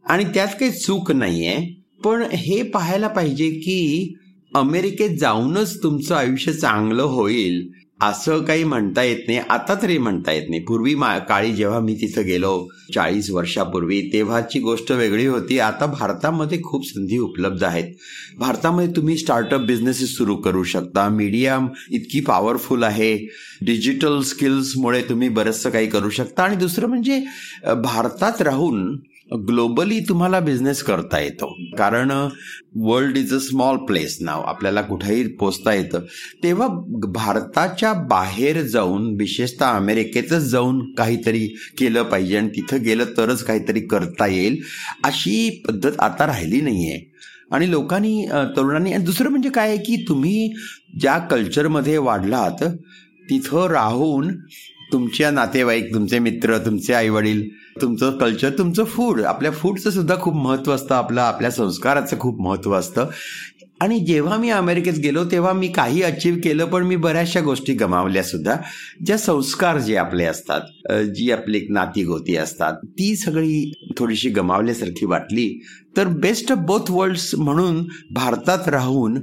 आणि 0.06 0.24
त्यात 0.24 0.48
काही 0.48 0.70
चूक 0.70 1.12
नाहीये 1.12 1.80
पण 2.04 2.22
हे 2.32 2.62
पाहायला 2.62 3.08
पाहिजे 3.08 3.50
की 3.50 4.14
अमेरिकेत 4.54 5.18
जाऊनच 5.18 5.82
तुमचं 5.82 6.14
आयुष्य 6.14 6.52
चांगलं 6.52 7.02
होईल 7.02 7.72
असं 8.04 8.42
काही 8.44 8.64
म्हणता 8.64 9.02
येत 9.02 9.26
नाही 9.26 9.38
आता 9.50 9.74
तरी 9.82 9.98
म्हणता 9.98 10.32
येत 10.32 10.48
नाही. 10.50 10.62
पूर्वी 10.64 10.94
काळी 11.28 11.52
जेव्हा 11.52 11.78
मी 11.80 11.94
तिथं 11.94 12.24
गेलो 12.26 12.66
चाळीस 12.94 13.30
वर्षापूर्वी 13.30 14.00
तेव्हाची 14.12 14.58
गोष्ट 14.60 14.92
वेगळी 14.92 15.26
होती. 15.26 15.58
आता 15.58 15.86
भारतामध्ये 15.86 16.60
खूप 16.62 16.86
संधी 16.86 17.18
उपलब्ध 17.18 17.64
आहेत. 17.64 17.94
भारतामध्ये 18.38 18.94
तुम्ही 18.96 19.16
स्टार्टअप 19.16 19.60
बिझनेसेस 19.60 20.16
सुरू 20.16 20.36
करू 20.36 20.62
शकता. 20.64 21.08
मीडिया 21.08 21.58
इतकी 21.90 22.20
पॉवरफुल 22.20 22.82
आहे. 22.82 23.16
डिजिटल 23.62 24.20
स्किल्समुळे 24.22 25.02
तुम्ही 25.08 25.28
बरंचसं 25.28 25.70
काही 25.70 25.86
करू 25.86 26.10
शकता. 26.10 26.42
आणि 26.42 26.56
दुसरं 26.56 26.86
म्हणजे 26.86 27.20
भारतात 27.82 28.42
राहून 28.42 28.96
ग्लोबली 29.28 29.98
तुम्हाला 30.08 30.38
बिझनेस 30.40 30.82
करता 30.82 31.18
येतो. 31.20 31.46
कारण 31.78 32.10
world 32.84 33.16
is 33.16 33.32
a 33.34 33.38
small 33.38 33.76
place 33.86 34.16
नाव 34.20 34.42
आपल्याला 34.42 34.82
कुठेही 34.82 35.26
पोचता 35.36 35.72
येतं. 35.74 36.04
तेव्हा 36.42 36.66
भारताच्या 37.14 37.92
बाहेर 38.10 38.60
जाऊन 38.62 39.08
विशेषतः 39.16 39.76
अमेरिकेतच 39.76 40.42
जाऊन 40.50 40.84
काहीतरी 40.94 41.46
केलं 41.78 42.02
पाहिजे 42.02 42.36
आणि 42.36 42.48
तिथं 42.48 42.82
गेलं 42.84 43.16
तरच 43.16 43.42
काहीतरी 43.44 43.80
करता 43.80 44.26
येईल 44.26 44.60
अशी 45.04 45.48
पद्धत 45.68 46.00
आता 46.00 46.26
राहिली 46.26 46.60
नाही 46.60 46.90
आहे 46.90 47.02
आणि 47.52 47.70
लोकांनी 47.70 48.24
तरुणांनी 48.56 48.96
दुसरं 48.96 49.30
म्हणजे 49.30 49.50
काय 49.50 49.68
आहे 49.68 49.76
की 49.76 50.04
तुम्ही 50.08 50.52
ज्या 51.00 51.18
कल्चरमध्ये 51.30 51.96
वाढलात 51.98 52.64
तिथं 53.30 53.66
राहून 53.66 54.34
तुमच्या 54.92 55.30
नातेवाईक 55.30 55.92
तुमचे 55.94 56.18
मित्र 56.18 56.58
तुमचे 56.58 56.92
आईवडील 56.94 57.48
तुमचं 57.80 58.16
कल्चर 58.18 58.50
तुमचं 58.58 58.84
फूड 58.84 59.20
आपल्या 59.22 59.50
फूडचं 59.52 59.90
सुद्धा 59.90 60.14
खूप 60.20 60.34
महत्त्व 60.36 60.72
असतं. 60.72 60.94
आपलं 60.94 61.20
आपल्या 61.20 61.50
संस्काराचं 61.50 62.18
खूप 62.18 62.40
महत्त्व 62.40 62.74
असतं. 62.74 63.08
आणि 63.80 63.98
जेव्हा 64.00 64.36
मी 64.36 64.50
अमेरिकेत 64.50 64.98
गेलो 65.02 65.24
तेव्हा 65.30 65.52
मी 65.52 65.68
काही 65.68 66.02
अचीव 66.02 66.34
केलं 66.44 66.64
पण 66.64 66.82
मी 66.86 66.96
बऱ्याचशा 66.96 67.40
गोष्टी 67.40 67.72
गमावल्या 67.74 68.22
सुद्धा. 68.22 68.56
ज्या 69.06 69.16
संस्कार 69.18 69.78
जे 69.78 69.96
आपले 69.96 70.24
असतात 70.24 70.92
जी 71.16 71.30
आपली 71.30 71.60
नाती 71.70 72.04
गोती 72.04 72.36
असतात 72.36 72.84
ती 72.88 73.14
सगळी 73.16 73.72
थोडीशी 73.98 74.28
गमावल्यासारखी 74.28 75.06
वाटली. 75.06 75.48
तर 75.96 76.08
बेस्ट 76.08 76.52
ऑफ 76.52 76.58
बोथ 76.58 76.90
वर्ल्ड्स 76.90 77.34
म्हणून 77.34 77.84
भारतात 78.14 78.68
राहून 78.68 79.18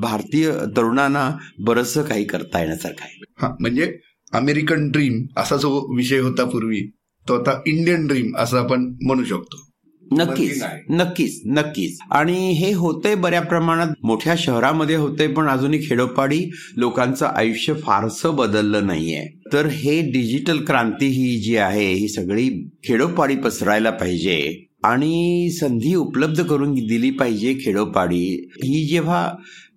भारतीय 0.00 0.50
तरुणांना 0.76 1.30
बरंचसं 1.58 2.02
काही 2.02 2.24
करता 2.24 2.60
येण्यासारखं 2.60 3.04
आहे. 3.04 3.22
हा 3.38 3.54
म्हणजे 3.60 3.92
अमेरिकन 4.32 4.90
ड्रीम 4.90 5.24
असा 5.36 5.56
जो 5.56 5.70
विषय 5.96 6.18
होता 6.18 6.44
पूर्वी 6.44 6.80
तो 7.28 7.34
आता 7.34 7.60
इंडियन 7.66 8.06
ड्रीम 8.06 8.36
असं 8.36 8.58
आपण 8.58 8.92
म्हणू 9.02 9.24
शकतो. 9.24 9.66
नक्कीच 10.04 10.62
नक्कीच 10.90 11.40
नक्कीच. 11.46 11.98
आणि 12.10 12.50
हे 12.52 12.72
होते 12.72 13.14
बऱ्या 13.14 13.40
प्रमाणात 13.40 13.88
मोठ्या 14.02 14.34
शहरामध्ये 14.38 14.96
होते 14.96 15.26
पण 15.26 15.48
अजूनही 15.48 15.80
खेडोपाडी 15.88 16.40
लोकांचं 16.76 17.26
आयुष्य 17.26 17.74
फारसं 17.74 18.36
बदललं 18.36 18.86
नाहीये. 18.86 19.24
तर 19.52 19.66
हे 19.66 20.00
डिजिटल 20.10 20.64
क्रांती 20.64 21.06
ही 21.06 21.36
जी 21.36 21.56
आहे 21.56 21.92
ही 21.92 22.08
सगळी 22.08 22.48
खेडोपाडी 22.84 23.36
पसरायला 23.36 23.90
पाहिजे 23.90 24.40
आणि 24.84 25.50
संधी 25.50 25.94
उपलब्ध 25.94 26.42
करून 26.42 26.74
दिली 26.74 27.10
पाहिजे 27.10 27.54
खेडोपाडी. 27.54 28.24
ही 28.64 28.84
जेव्हा 28.86 29.30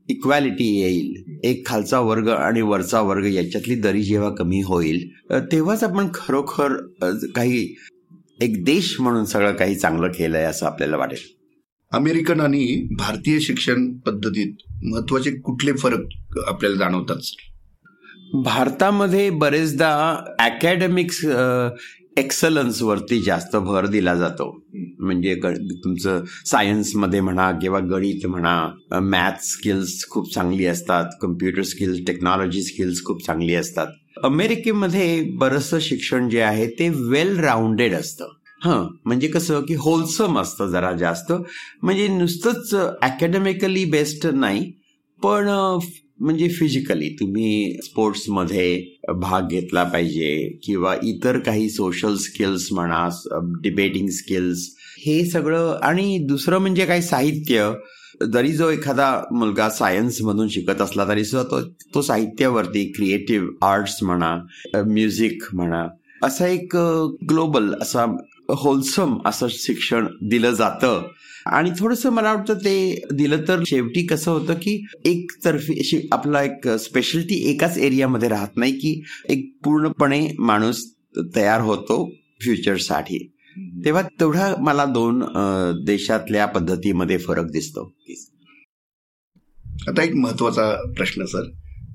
इक्वॅलिटी 0.10 0.66
येईल 0.80 1.31
एक 1.44 1.68
खालचा 1.68 2.00
वर्ग 2.00 2.30
आणि 2.30 2.62
वरचा 2.62 3.02
वर्ग 3.02 3.26
याच्यातली 3.26 3.76
दरी 3.76 4.04
जेव्हा 4.04 4.30
कमी 4.30 4.62
होईल 4.62 5.10
तेव्हाच 5.52 5.84
आपण 5.84 6.08
खरोखर 6.14 6.76
काही 7.36 7.76
एक 8.42 8.64
देश 8.66 8.96
म्हणून 9.00 9.26
सगळं 9.26 9.54
काही 9.54 9.76
चांगलं 9.76 10.08
केलंय 10.08 10.44
असं 10.44 10.66
आपल्याला 10.66 10.98
वाटेल. 10.98 11.20
अमेरिकन 11.92 12.40
आणि 12.40 12.88
भारतीय 12.98 13.40
शिक्षण 13.40 13.92
पद्धतीत 13.98 14.54
महत्त्वाचे 14.84 15.32
कुठले 15.32 15.74
फरक 15.74 16.06
आपल्याला 16.48 16.76
जाणवतात? 16.76 17.18
भारतामध्ये 18.34 19.30
बरेचदा 19.30 19.90
अकॅडमिक्स 20.40 21.26
एक्सलन्स 22.18 22.82
वरती 22.82 23.20
जास्त 23.22 23.56
भर 23.56 23.86
दिला 23.88 24.16
जातो. 24.16 24.50
म्हणजे 25.00 25.36
तुमचं 25.84 26.24
सायन्समध्ये 26.46 27.22
म्हणा 27.22 27.52
किंवा 27.52 27.80
गणित 27.92 28.26
म्हणा 28.26 29.00
मॅथ 29.02 29.44
स्किल्स 29.44 30.04
खूप 30.10 30.34
चांगली 30.34 30.66
असतात 30.66 31.06
कम्प्युटर 31.22 31.62
स्किल्स 31.62 32.06
टेक्नॉलॉजी 32.08 32.62
स्किल्स 32.64 33.04
खूप 33.06 33.26
चांगली 33.26 33.56
असतात. 33.56 33.88
अमेरिकेमध्ये 34.24 35.22
बरंचसं 35.40 35.80
शिक्षण 35.82 36.30
जे 36.30 36.42
आहे 36.42 36.68
ते 36.80 36.90
वेल 36.90 37.40
राऊंडेड 37.40 37.94
असतं. 37.94 38.28
हं 38.62 38.88
म्हणजे 39.06 39.28
कसं 39.28 39.62
की 39.62 39.76
होलसम 39.76 40.40
असतं 40.40 40.68
जरा 40.68 40.92
जास्त. 40.94 41.32
म्हणजे 41.82 42.08
नुसतंच 42.08 42.74
अकॅडमिकली 42.76 43.86
बेस्ट 43.86 44.28
नाही 44.28 44.72
पण 45.22 45.48
म्हणजे 46.22 46.48
फिजिकली 46.50 47.10
तुम्ही 47.20 47.78
स्पोर्ट्समध्ये 47.84 48.84
भाग 49.22 49.48
घेतला 49.48 49.84
पाहिजे 49.84 50.60
किंवा 50.64 50.96
इतर 51.04 51.40
काही 51.40 51.70
सोशल 51.70 52.16
स्किल्स 52.16 52.68
म्हणा 52.72 53.08
डिबेटिंग 53.62 54.08
स्किल्स 54.10 54.68
हे 55.00 55.26
सगळं 55.26 55.80
आणि 55.82 56.18
दुसरं 56.18 56.58
म्हणजे 56.58 56.86
काही 56.86 57.02
साहित्य. 57.02 57.72
जरी 58.34 58.52
जो 58.52 58.70
एखादा 58.70 59.22
मुलगा 59.32 59.70
सायन्स 59.70 60.22
मधून 60.22 60.48
शिकत 60.48 60.82
असला 60.82 61.08
तरी 61.08 61.24
सुद्धा 61.26 61.50
तो 61.52 61.62
तो 61.96 62.02
साहित्यावरती 62.02 62.92
क्रिएटिव्ह 62.92 63.66
आर्ट्स 63.66 63.98
म्हणा 64.04 64.36
म्युझिक 64.76 65.44
म्हणा 65.54 65.88
असा 66.24 66.48
एक 66.48 66.76
ग्लोबल 67.30 67.74
असा 67.82 68.06
होलसम 68.50 69.18
असं 69.26 69.48
शिक्षण 69.50 70.08
दिलं 70.22 70.52
जातं. 70.52 71.08
आणि 71.46 71.72
थोडस 71.80 72.06
मला 72.06 72.34
वाटतं 72.34 72.54
ते 72.54 73.04
दिलं 73.14 73.44
तर 73.48 73.64
शेवटी 73.68 74.06
कसं 74.06 74.32
होतं 74.32 74.54
की 74.54 74.86
एक 75.06 75.32
तर्फी 75.46 75.80
अशी 75.80 76.08
आपला 76.12 76.44
एक 76.44 76.68
स्पेशलिटी 76.68 77.36
एकाच 77.50 77.78
एरियामध्ये 77.78 78.30
राहत 78.30 78.58
नाही 78.58 78.74
की 78.80 79.04
एक 79.30 79.52
पूर्णपणे 79.64 80.28
माणूस 80.40 80.86
तयार 81.36 81.62
होतो 81.62 82.10
फ्युचरसाठी 82.42 83.32
तेव्हा 83.86 84.02
तेवढा 84.02 84.54
मला 84.60 84.86
दोन 84.86 85.24
देशातल्या 85.86 86.46
पद्धतीमध्ये 86.46 87.18
फरक 87.18 87.52
दिसतो. 87.52 87.92
आता 89.88 90.04
एक 90.04 90.16
महत्त्वाचा 90.16 90.94
प्रश्न 90.98 91.26
सर. 91.26 91.50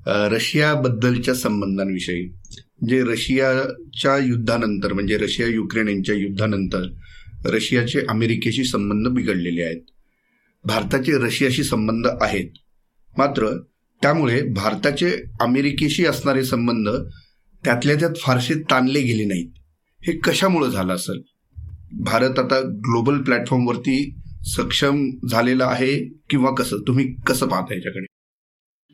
रशियाबद्दलच्या 0.07 1.33
संबंधांविषयी 1.33 2.27
जे 2.87 3.03
रशियाच्या 3.03 4.17
युद्धानंतर 4.17 4.93
म्हणजे 4.93 5.17
रशिया 5.17 5.47
युक्रेन 5.47 5.87
यांच्या 5.87 6.15
युद्धानंतर 6.15 6.85
रशियाचे 7.47 8.01
अमेरिकेशी 8.09 8.63
संबंध 8.63 9.07
बिघडलेले 9.07 9.63
आहेत. 9.63 9.81
भारताचे 10.63 11.11
रशियाशी 11.11 11.63
संबंध 11.63 12.07
आहेत. 12.21 12.49
मात्र 13.17 13.63
त्यामुळे 14.01 14.41
भारताचे 14.41 15.11
अमेरिकेशी 15.39 16.05
असणारे 16.05 16.43
संबंध 16.43 16.89
त्यातल्या 17.65 17.95
त्यात 17.95 18.11
फारसे 18.17 18.53
ताणले 18.53 19.01
गेले 19.01 19.25
नाहीत. 19.25 19.49
हे 20.01 20.13
कशामुळे 20.13 20.71
झालं 20.71 20.95
असेल? 20.95 21.21
भारत 21.93 22.39
आता 22.39 22.59
ग्लोबल 22.59 23.21
प्लॅटफॉर्मवरती 23.21 24.15
सक्षम 24.43 25.09
झालेला 25.31 25.65
आहे 25.65 26.03
किंवा 26.29 26.51
कसं? 26.51 26.77
तुम्ही 26.77 27.13
कसं 27.13 27.47
पाहता 27.47 27.75
याच्याकडे? 27.75 28.05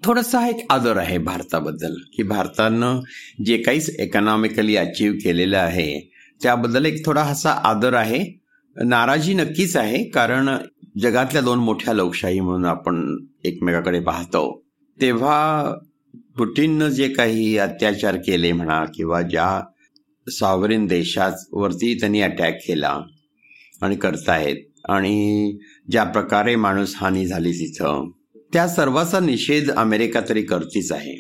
थोडासा 0.04 0.48
एक 0.48 0.66
आदर 0.70 0.98
आहे 0.98 1.18
भारताबद्दल 1.18 1.94
की 2.16 2.24
भारतानं 2.24 3.00
जे 3.46 3.58
काहीच 3.58 4.00
इकॉनॉमिकली 4.00 4.76
अचीव 4.76 5.14
केलेलं 5.14 5.58
आहे 5.58 6.14
त्याबद्दल 6.44 6.86
एक 6.86 7.06
थोडा 7.06 7.22
असा 7.22 7.52
आदर 7.52 7.94
आहे. 7.94 8.43
नाराजी 8.76 9.34
नक्कीच 9.34 9.76
आहे 9.78 10.04
कारण 10.04 10.50
जगातल्या 11.00 11.42
दोन 11.42 11.60
मोठ्या 11.60 11.94
लोकशाही 11.94 12.40
म्हणून 12.40 12.66
आपण 12.66 13.18
एकमेकाकडे 13.44 14.00
पाहतो. 14.00 14.64
तेव्हा 15.02 15.74
पुटीननं 16.38 16.90
जे 16.90 17.08
काही 17.10 17.58
अत्याचार 17.58 18.16
केले 18.16 18.52
म्हणा 18.52 18.86
किंवा 18.96 19.22
ज्या 19.22 19.62
सॉवरिन 20.28 20.86
देशावरती 20.86 22.00
त्यांनी 22.00 22.22
अटॅक 22.22 22.58
केला 22.68 23.00
आणि 23.82 23.96
करतायत 23.96 24.56
आणि 24.90 25.58
ज्या 25.92 26.04
प्रकारे 26.04 26.56
माणूस 26.56 26.94
हानी 26.96 27.26
झाली 27.28 27.52
तिथं 27.52 28.10
त्या 28.54 28.68
सर्वाचा 28.68 29.20
निषेध 29.20 29.72
अमेरिका 29.72 30.20
तरी 30.30 30.42
करतीच 30.42 30.92
आहे. 30.92 31.16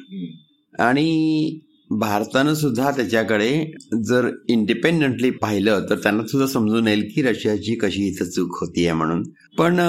आणि 0.80 1.60
भारतानं 1.90 2.54
सुद्धा 2.54 2.92
त्याच्याकडे 2.92 3.72
जर 4.04 4.30
इंडिपेंडंटली 4.50 5.30
पाहिलं 5.30 5.86
तर 5.90 5.96
त्यांना 5.96 6.24
सुद्धा 6.28 6.48
समजून 6.48 6.88
येईल 6.88 7.12
की 7.16 7.22
रशियाची 7.22 7.76
कशी 7.76 8.08
इथं 8.08 8.26
चूक 8.26 8.58
होती 8.62 8.86
आहे 8.86 8.94
म्हणून. 8.94 9.24
पण 9.58 9.80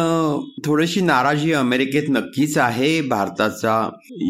थोडीशी 0.64 1.00
नाराजी 1.00 1.52
अमेरिकेत 1.52 2.08
नक्कीच 2.08 2.56
आहे 2.58 3.00
भारताचा 3.00 3.76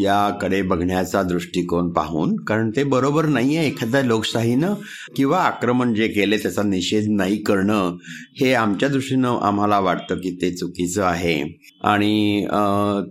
याकडे 0.01 0.61
बघण्याचा 0.61 1.23
दृष्टिकोन 1.23 1.89
पाहून. 1.93 2.35
कारण 2.43 2.69
ते 2.75 2.83
बरोबर 2.83 3.25
नाहीये 3.25 3.65
एखाद्या 3.67 4.01
लोकशाहीनं 4.01 4.73
किंवा 5.15 5.39
आक्रमण 5.39 5.93
जे 5.93 6.07
केले 6.07 6.37
त्याचा 6.37 6.63
निषेध 6.63 7.09
नाही 7.09 7.37
करणं 7.43 7.97
हे 8.39 8.53
आमच्या 8.53 8.89
दृष्टीनं 8.89 9.37
आम्हाला 9.41 9.79
वाटतं 9.79 10.19
की 10.21 10.31
ते 10.41 10.51
चुकीचं 10.51 11.03
आहे. 11.03 11.41
आणि 11.83 12.45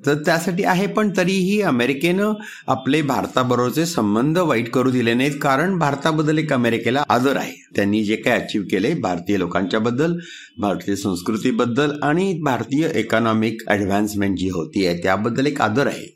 तर 0.07 0.15
त्यासाठी 0.27 0.65
आहे 0.65 0.87
पण 0.87 1.11
तरीही 1.17 1.61
अमेरिकेनं 1.63 2.33
आपले 2.67 3.03
भारताबरोबरचे 3.03 3.85
संबंध 3.87 4.39
वाईट 4.39 4.71
करू 4.71 4.91
दिले 4.91 5.15
नाहीत. 5.15 5.39
कारण 5.43 5.79
भारताबद्दल 5.79 6.39
एक 6.39 6.53
अमेरिकेला 6.53 7.05
आदर 7.09 7.37
आहे. 7.37 7.63
त्यांनी 7.77 8.03
जे 8.05 8.17
काही 8.17 8.41
अचीव्ह 8.41 8.67
केले 8.71 8.93
भारतीय 8.95 9.37
लोकांच्या 9.39 9.79
बद्दल 9.81 10.13
भारतीय 10.57 10.97
संस्कृतीबद्दल 10.97 11.93
आणि 12.03 12.33
भारतीय 12.45 12.89
इकॉनॉमिक 12.97 13.63
ऍडव्हान्समेंट 13.71 14.37
जी 14.39 14.49
होती 14.49 14.87
आहे 14.87 15.03
त्याबद्दल 15.03 15.47
एक 15.47 15.61
आदर 15.61 15.87
आहे. 15.87 16.07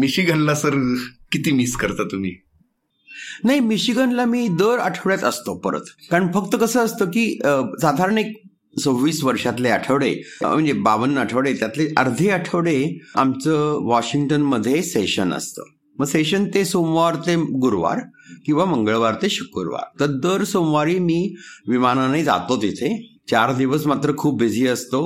मिशिगनला 0.00 0.54
सर 0.54 0.74
किती 1.32 1.52
मिस 1.52 1.74
करता 1.76 2.04
तुम्ही? 2.12 2.34
नाही 3.44 3.60
मिशिगनला 3.60 4.24
मी 4.24 4.46
दर 4.48 4.78
आठवड्यात 4.78 5.24
असतो 5.24 5.54
परत. 5.58 5.90
कारण 6.10 6.30
फक्त 6.34 6.56
कसं 6.60 6.84
असतं 6.84 7.10
की 7.10 7.26
साधारण 7.82 8.18
एक 8.18 8.36
सव्वीस 8.84 9.22
वर्षातले 9.24 9.68
आठवडे 9.68 10.14
म्हणजे 10.42 10.72
बावन्न 10.72 11.18
आठवडे 11.18 11.52
त्यातले 11.52 11.88
अर्धे 11.98 12.28
आठवडे 12.30 12.98
आमचं 13.16 13.84
वॉशिंग्टनमध्ये 13.86 14.82
सेशन 14.82 15.32
असतं. 15.32 15.62
मग 15.98 16.06
सेशन 16.06 16.44
ते 16.54 16.64
सोमवार 16.64 17.14
ते 17.26 17.34
गुरुवार 17.60 18.00
किंवा 18.46 18.64
मंगळवार 18.64 19.14
ते 19.22 19.28
शुक्रवार. 19.28 19.84
तर 20.00 20.06
दर 20.22 20.44
सोमवारी 20.44 20.98
मी 20.98 21.34
विमानाने 21.68 22.22
जातो 22.24 22.62
तिथे. 22.62 22.96
चार 23.30 23.52
दिवस 23.52 23.86
मात्र 23.86 24.12
खूप 24.18 24.38
बिझी 24.38 24.66
असतो. 24.66 25.00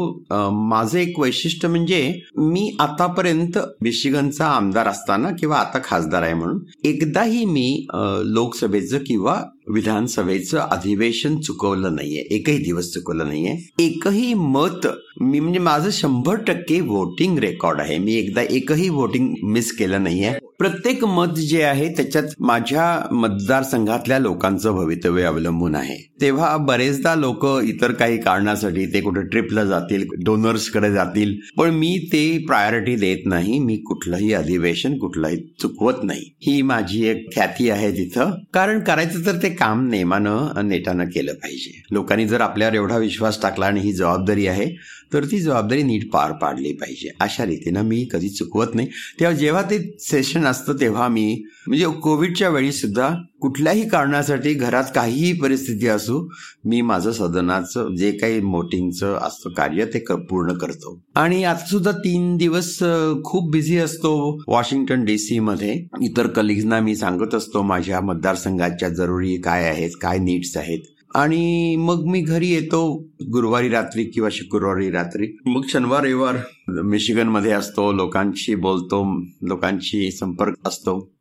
माझं 0.69 0.99
एक 0.99 1.19
वैशिष्ट्य 1.21 1.69
म्हणजे 1.69 2.03
मी 2.39 2.71
आतापर्यंत 2.81 3.59
मिशिगनचा 3.83 4.47
आमदार 4.47 4.89
असताना 4.89 5.31
किंवा 5.31 5.57
आता 5.57 5.79
खासदार 5.85 6.23
आहे 6.23 6.35
म्हणून 6.35 6.59
एकदाही 6.85 7.45
मी 7.45 7.87
लोकसभेचं 8.25 8.99
किंवा 8.99 9.43
विधानसभेचं 9.71 10.59
अधिवेशन 10.59 11.37
चुकवलं 11.37 11.95
नाहीये. 11.95 12.21
एकही 12.31 12.59
दिवस 12.59 12.93
चुकवलं 12.93 13.27
नाहीये. 13.27 13.69
एकही 13.79 14.35
मत 14.35 14.87
मी 15.21 15.41
म्हणजे 15.41 15.59
माझं 15.59 15.91
शंभर 15.91 16.35
टक्के 16.37 16.81
व्होटिंग 16.81 17.39
रेकॉर्ड 17.39 17.81
आहे. 17.81 17.99
मी 17.99 18.15
एकदा 18.15 18.43
एकही 18.51 18.89
व्होटिंग 18.89 19.35
मिस 19.43 19.73
केलं 19.73 20.03
नाहीये. 20.03 20.33
प्रत्येक 20.59 21.05
मत 21.05 21.35
जे 21.35 21.63
आहे 21.63 21.89
त्याच्यात 21.89 22.25
माझ्या 22.41 23.15
मतदारसंघातल्या 23.15 24.19
लोकांचं 24.19 24.73
भवितव्य 24.73 25.23
अवलंबून 25.23 25.75
आहे. 25.75 26.13
तेव्हा 26.21 26.57
बरेचदा 26.57 27.15
लोक 27.15 27.47
इतर 27.65 27.93
काही 27.93 28.19
कारणासाठी 28.19 28.87
ते 28.87 29.01
कुठे 29.01 29.23
ट्रिपला 29.23 29.65
जातील 29.65 30.05
डोनर्सकडे 30.25 30.93
जातील 30.93 31.37
पण 31.57 31.71
मी 31.71 32.09
ते 32.13 32.39
प्रायोरिटी 32.39 32.97
देत 32.97 33.27
नाही. 33.27 33.59
मी 33.59 33.77
कुठलंही 33.77 34.33
अधिवेशन 34.33 34.99
कुठलंही 34.99 35.37
चुकवत 35.61 36.03
नाही. 36.03 36.23
ही 36.43 36.63
माझी 36.63 37.07
एक 37.07 37.35
ख्याती 37.35 37.71
आहे 37.71 37.93
तिथं. 37.93 38.31
कारण 38.55 38.81
करायचं 38.81 39.27
तर 39.27 39.37
ते 39.43 39.52
काम 39.53 39.89
नेमानं 39.89 40.69
नेटानं 40.69 41.05
केलं 41.05 41.35
पाहिजे. 41.35 41.83
लोकांनी 41.91 42.27
जर 42.27 42.41
आपल्यावर 42.41 42.75
एवढा 42.75 42.97
विश्वास 42.97 43.43
टाकला 43.43 43.67
आणि 43.67 43.81
ही 43.81 43.93
जबाबदारी 43.93 44.47
आहे 44.47 44.77
तर 45.13 45.25
ती 45.25 45.41
जबाबदारी 45.41 45.83
नीट 45.83 46.09
पार 46.11 46.33
पाडली 46.33 46.73
पाहिजे. 46.73 47.11
अशा 47.21 47.45
रीतीनं 47.47 47.83
मी 47.83 48.05
कधी 48.13 48.29
चुकवत 48.29 48.75
नाही. 48.75 48.89
तेव्हा 49.21 49.37
जेव्हा 49.37 49.63
ते 49.63 49.79
सेशन 50.01 50.47
असतं 50.47 50.81
तेव्हा 50.81 51.09
मी 51.09 51.43
म्हणजे 51.69 51.87
कोविडच्या 52.03 52.49
वेळी 52.49 52.73
सुद्धा 52.73 53.09
कुठल्याही 53.41 53.89
कारणासाठी 53.89 54.53
घरात 54.55 54.85
काहीही 54.95 55.33
परिस्थिती 55.33 55.87
असू 55.89 56.19
मी 56.65 56.81
माझं 56.81 57.13
सदनाचं 57.13 57.95
जे 57.97 58.11
काही 58.13 58.41
मोटिंगचं 58.41 59.17
असतं 59.23 59.53
कार्य 59.53 59.85
ते 59.85 60.05
पूर्ण 60.31 60.53
करतो. 60.53 60.99
आणि 61.15 61.43
आता 61.45 61.67
सुद्धा 61.67 61.93
तीन 61.93 62.37
दिवस 62.37 62.77
खूप 63.25 63.51
बिझी 63.53 63.79
असतो 63.79 64.13
वॉशिंग्टन 64.49 65.05
डी 65.05 65.19
सी 65.19 65.39
मध्ये. 65.39 65.73
इतर 66.03 66.27
कलिग्सना 66.27 66.81
मी 66.81 66.97
सांगत 66.97 67.35
असतो 67.35 67.63
माझ्या 67.63 68.01
मतदारसंघाच्या 68.01 68.89
जरुरी 68.89 69.37
काय 69.37 69.69
आहेत 69.69 69.91
काय 70.03 70.19
नीड्स 70.19 70.57
आहेत. 70.57 70.83
आणि 71.15 71.77
मग 71.77 72.05
मी 72.07 72.21
घरी 72.21 72.49
येतो 72.49 73.09
गुरुवारी 73.33 73.69
रात्री 73.69 74.05
किंवा 74.05 74.29
शुक्रवारी 74.33 74.91
रात्री. 74.91 75.39
मग 75.47 75.63
शनिवार 75.69 76.05
रविवार 76.05 76.37
मिशिगनमध्ये 76.69 77.53
असतो 77.53 77.93
लोकांशी 77.93 78.55
बोलतो 78.55 79.21
लोकांशी 79.43 80.11
संपर्क 80.11 80.55
असतो. 80.65 81.12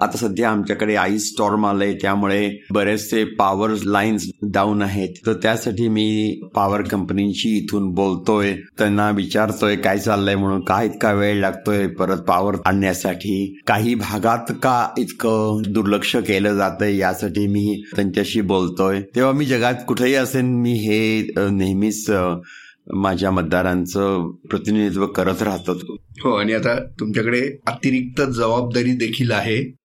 आता 0.00 0.16
सध्या 0.18 0.50
आमच्याकडे 0.50 0.94
आईस 0.94 1.28
स्टॉर्म 1.30 1.66
आलंय 1.66 1.92
त्यामुळे 1.94 2.50
बरेचसे 2.70 3.24
पॉवर 3.38 3.70
लाईन्स 3.84 4.26
डाऊन 4.42 4.82
आहेत. 4.82 5.14
तर 5.26 5.32
त्यासाठी 5.32 5.88
मी 5.88 6.40
पॉवर 6.54 6.82
कंपनीशी 6.82 7.56
इथून 7.56 7.90
बोलतोय. 7.94 8.54
त्यांना 8.78 9.10
विचारतोय 9.10 9.76
काय 9.76 9.98
चाललंय 9.98 10.36
म्हणून? 10.36 10.60
काय 10.60 10.86
इतका 10.86 11.12
वेळ 11.12 11.40
लागतोय 11.40 11.86
परत 11.86 12.18
पॉवर 12.18 12.56
आणण्यासाठी? 12.66 13.60
काही 13.66 13.94
भागात 13.94 14.52
का 14.62 14.88
इतकं 14.98 15.62
दुर्लक्ष 15.68 16.16
केलं 16.16 16.54
जातंय 16.54 16.96
यासाठी 16.96 17.46
मी 17.46 17.82
त्यांच्याशी 17.96 18.40
बोलतोय. 18.40 19.00
तेव्हा 19.16 19.32
मी 19.32 19.44
जगात 19.44 19.74
कुठेही 19.88 20.14
असेल 20.14 20.44
मी 20.44 20.72
हे 20.72 21.26
नेहमीच 21.50 22.10
माझ्या 22.94 23.30
मतदारांचं 23.30 24.30
प्रतिनिधित्व 24.50 25.06
करत 25.06 25.42
राहतो 25.42 25.72
हो 26.22 26.34
आणि 26.34 26.52
आता 26.52 26.74
तुमच्याकडे 27.00 27.40
अतिरिक्त 27.66 28.22
जबाबदारी 28.22 28.92
देखील 28.92 29.30
आहे. 29.32 29.79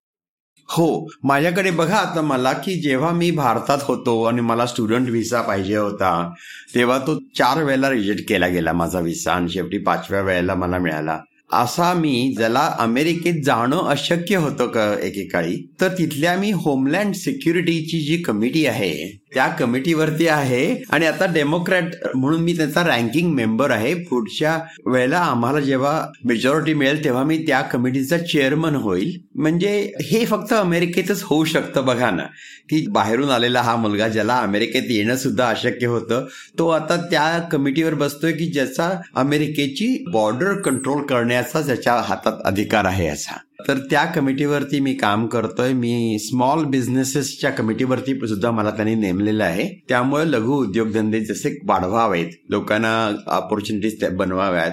हो 0.69 1.07
माझ्याकडे 1.23 1.71
बघा 1.71 1.95
आता 1.95 2.21
मला 2.21 2.53
की 2.53 2.75
जेव्हा 2.81 3.11
मी 3.11 3.31
भारतात 3.31 3.77
होतो 3.81 4.23
आणि 4.23 4.41
मला 4.41 4.65
स्टुडंट 4.65 5.09
व्हिसा 5.09 5.41
पाहिजे 5.41 5.75
होता 5.75 6.33
तेव्हा 6.75 6.97
तो 6.97 7.19
चार 7.37 7.63
वेळेला 7.63 7.89
रिजेक्ट 7.89 8.29
केला 8.29 8.47
गेला 8.47 8.73
माझा 8.73 8.99
व्हिसा 8.99 9.33
आणि 9.33 9.49
शेवटी 9.49 9.77
पाचव्या 9.77 10.21
वेळेला 10.21 10.55
मला 10.55 10.77
मिळाला. 10.77 11.19
असा 11.53 11.93
मी 11.93 12.33
ज्याला 12.37 12.75
अमेरिकेत 12.79 13.43
जाणं 13.43 13.87
अशक्य 13.87 14.35
होतं 14.35 14.97
एकेकाळी 15.03 15.55
तर 15.81 15.87
तिथल्या 15.87 16.35
मी 16.37 16.51
होमलँड 16.51 17.13
सिक्युरिटीची 17.13 17.99
जी 17.99 18.17
कमिटी 18.17 18.65
आहे 18.65 19.17
त्या 19.33 19.47
कमिटीवरती 19.47 20.27
आहे. 20.27 20.83
आणि 20.89 21.05
आता 21.05 21.25
डेमोक्रॅट 21.25 21.83
म्हणून 22.15 22.41
मी 22.41 22.57
त्याचा 22.57 22.83
रँकिंग 22.83 23.33
मेंबर 23.33 23.71
आहे. 23.71 23.93
पुढच्या 23.93 24.59
वेळेला 24.85 25.17
आम्हाला 25.17 25.59
जेव्हा 25.59 26.07
मेजॉरिटी 26.25 26.73
मिळेल 26.73 27.03
तेव्हा 27.03 27.23
मी 27.23 27.37
त्या 27.37 27.61
कमिटीचा 27.61 28.17
चेअरमन 28.17 28.75
होईल. 28.75 29.17
म्हणजे 29.35 29.91
हे 30.01 30.25
फक्त 30.25 30.53
अमेरिकेतच 30.53 31.23
होऊ 31.23 31.45
शकतं 31.45 31.85
बघा 31.85 32.11
ना. 32.11 32.23
की 32.69 32.85
बाहेरून 32.89 33.29
आलेला 33.29 33.61
हा 33.61 33.75
मुलगा 33.75 34.07
ज्याला 34.07 34.37
अमेरिकेत 34.37 34.83
येणं 34.89 35.15
सुद्धा 35.15 35.49
अशक्य 35.49 35.87
होतं 35.87 36.25
तो 36.59 36.67
आता 36.69 36.95
त्या 36.95 37.39
कमिटीवर 37.51 37.93
बसतोय 37.93 38.31
की 38.31 38.45
ज्याचा 38.45 38.89
अमेरिकेची 39.15 40.05
बॉर्डर 40.11 40.61
कंट्रोल 40.61 41.01
करण्याचा 41.01 41.61
ज्याच्या 41.61 41.93
हातात 41.93 42.41
अधिकार 42.45 42.85
आहे 42.85 43.07
असा. 43.07 43.37
तर 43.67 43.77
त्या 43.89 44.03
कमिटीवरती 44.05 44.79
मी 44.79 44.93
काम 44.93 45.25
करतोय. 45.27 45.73
मी 45.73 46.17
स्मॉल 46.19 46.63
बिझनेसेसच्या 46.63 47.51
कमिटीवरती 47.51 48.13
सुद्धा 48.27 48.51
मला 48.51 48.71
त्यांनी 48.71 48.95
नेमलेलं 48.95 49.43
आहे. 49.43 49.67
त्यामुळे 49.89 50.31
लघु 50.31 50.55
उद्योगधंदे 50.55 51.19
जसे 51.25 51.49
वाढवावेत 51.67 52.31
लोकांना 52.49 52.93
ऑपॉर्च्युनिटीज 53.27 54.03
बनवाव्यात 54.17 54.71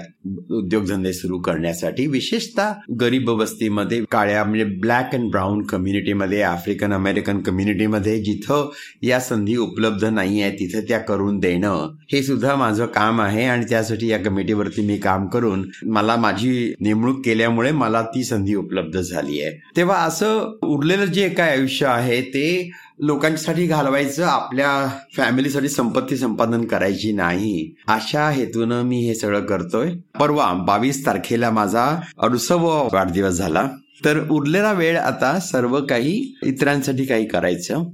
उद्योगधंदे 0.53 1.13
सुरू 1.13 1.39
करण्यासाठी. 1.39 2.07
विशेषतः 2.07 2.73
गरीब 3.01 3.29
वस्तीमध्ये 3.31 4.05
काळ्या 4.11 4.45
म्हणजे 4.45 4.65
ब्लॅक 4.81 5.15
अँड 5.15 5.31
ब्राऊन 5.31 5.63
कम्युनिटीमध्ये 5.63 6.43
आफ्रिकन 6.43 6.93
अमेरिकन 6.93 7.41
कम्युनिटीमध्ये 7.41 8.19
जिथं 8.23 8.71
या 9.03 9.21
संधी 9.21 9.57
उपलब्ध 9.57 10.05
नाही 10.05 10.43
आहे 10.43 10.53
तिथं 10.53 10.81
त्या 10.89 10.99
करून 10.99 11.39
देणं 11.39 11.97
हे 12.13 12.23
सुद्धा 12.23 12.55
माझं 12.57 12.87
काम 12.87 13.21
आहे 13.21 13.45
आणि 13.45 13.65
त्यासाठी 13.69 14.09
या 14.09 14.19
कमिटीवरती 14.19 14.87
मी 14.87 14.97
काम 14.99 15.27
करून 15.27 15.65
मला 15.87 16.17
माझी 16.17 16.75
नेमणूक 16.81 17.25
केल्यामुळे 17.25 17.73
मला 17.73 18.03
ती 18.03 18.25
संधी 18.25 18.55
उपलब्ध 18.55 18.82
झाली 18.91 19.43
आहे. 19.43 19.63
तेव्हा 19.77 19.97
असं 19.97 20.59
उरलेलं 20.63 21.05
जे 21.05 21.29
काय 21.29 21.51
आयुष्य 21.51 21.87
आहे 21.87 22.23
ते 22.23 22.71
लोकांसाठी 23.01 23.67
घालवायचं 23.67 24.25
आपल्या 24.25 24.99
फॅमिलीसाठी 25.17 25.69
संपत्ती 25.69 26.17
संपादन 26.17 26.65
करायची 26.65 27.13
नाही. 27.13 27.75
अशा 27.89 28.31
हेतून 28.31 28.73
मी 28.73 29.01
हे 29.01 29.15
सगळं 29.15 29.41
करतोय. 29.41 29.93
परवा 30.21 30.53
बावीस 30.53 31.07
तारखेला 31.07 31.51
माझा 31.51 32.01
अडुसव 32.19 32.89
वाढदिवस 32.93 33.33
झाला. 33.33 33.69
तर 34.05 34.29
उरलेला 34.31 34.73
वेळ 34.73 34.99
आता 34.99 35.39
सर्व 35.41 35.81
काही 35.81 36.35
इतरांसाठी 36.43 37.05
काही 37.05 37.27
करायचं. 37.27 37.85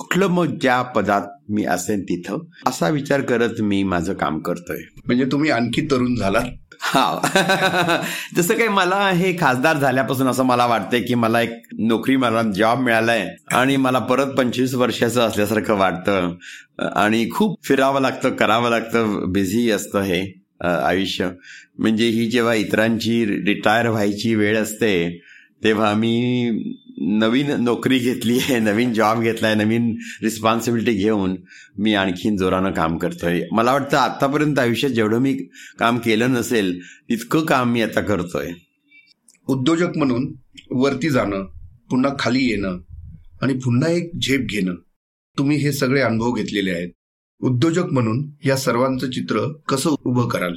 कुठलं 0.00 0.26
मग 0.26 0.46
ज्या 0.60 0.82
पदात 0.82 1.22
मी 1.48 1.64
असेन 1.64 2.02
तिथं 2.02 2.38
असा 2.66 2.88
विचार 2.88 3.20
करत 3.20 3.60
मी 3.60 3.82
माझं 3.82 4.14
काम 4.14 4.38
करतोय. 4.38 4.76
म्हणजे 5.06 5.24
तुम्ही 5.24 5.50
आणखी 5.50 5.86
तरुण 5.90 6.14
झालात? 6.14 6.44
हा. 6.80 7.18
जसं 8.36 8.54
काही 8.54 8.68
मला 8.68 9.10
हे 9.10 9.36
खासदार 9.40 9.76
झाल्यापासून 9.78 10.28
असं 10.28 10.44
मला 10.44 10.66
वाटतंय 10.66 11.00
की 11.00 11.14
मला 11.14 11.40
एक 11.40 11.50
नोकरी 11.78 12.16
मला 12.16 12.42
जॉब 12.42 12.78
मिळालाय 12.78 13.28
आणि 13.52 13.76
मला 13.76 13.98
परत 13.98 14.26
पंचवीस 14.26 14.74
वर्षाचं 14.74 15.20
असल्यासारखं 15.20 15.74
वाटतं. 15.74 16.34
आणि 16.96 17.28
खूप 17.30 17.64
फिरावं 17.64 18.00
लागतं 18.00 18.30
करावं 18.30 18.70
लागतं 18.70 19.32
बिझी 19.32 19.70
असतं 19.70 20.00
हे 20.00 20.42
आयुष्य. 20.64 21.28
म्हणजे 21.78 22.08
ही 22.08 22.26
जेव्हा 22.26 22.54
इतरांची 22.54 23.24
रिटायर 23.26 23.88
व्हायची 23.88 24.34
वेळ 24.34 24.58
असते 24.58 25.20
तेव्हा 25.64 25.94
मी 25.94 26.50
नवीन 27.02 27.50
नोकरी 27.50 27.98
घेतली 27.98 28.38
आहे 28.38 28.58
नवीन 28.58 28.92
जॉब 28.92 29.20
घेतलाय 29.20 29.54
नवीन 29.54 29.96
रिस्पॉन्सिबिलिटी 30.22 30.92
घेऊन 30.92 31.36
मी 31.78 31.94
आणखीन 31.94 32.36
जोरानं 32.36 32.70
काम 32.70 32.98
करतोय. 32.98 33.42
मला 33.52 33.72
वाटतं 33.72 33.96
आतापर्यंत 33.96 34.58
आयुष्यात 34.58 34.92
जेवढं 34.92 35.18
मी 35.18 35.32
काम 35.78 35.98
केलं 35.98 36.32
नसेल 36.32 36.80
तितकं 36.82 37.44
काम 37.44 37.72
मी 37.72 37.82
आता 37.82 38.00
करतोय. 38.00 38.50
उद्योजक 39.48 39.96
म्हणून 39.96 40.34
वरती 40.70 41.10
जाणं 41.10 41.44
पुन्हा 41.90 42.12
खाली 42.18 42.44
येणं 42.50 42.78
आणि 43.42 43.54
पुन्हा 43.54 43.90
एक 43.90 44.10
झेप 44.22 44.40
घेणं. 44.40 44.74
तुम्ही 45.38 45.56
हे 45.56 45.72
सगळे 45.72 46.00
अनुभव 46.00 46.32
घेतलेले 46.32 46.70
आहेत. 46.70 46.88
उद्योजक 47.40 47.84
म्हणून 47.84 48.30
या 48.44 48.56
सर्वांचं 48.56 49.10
चित्र 49.10 49.52
कसं 49.68 49.90
उभं 50.04 50.28
कराल? 50.28 50.54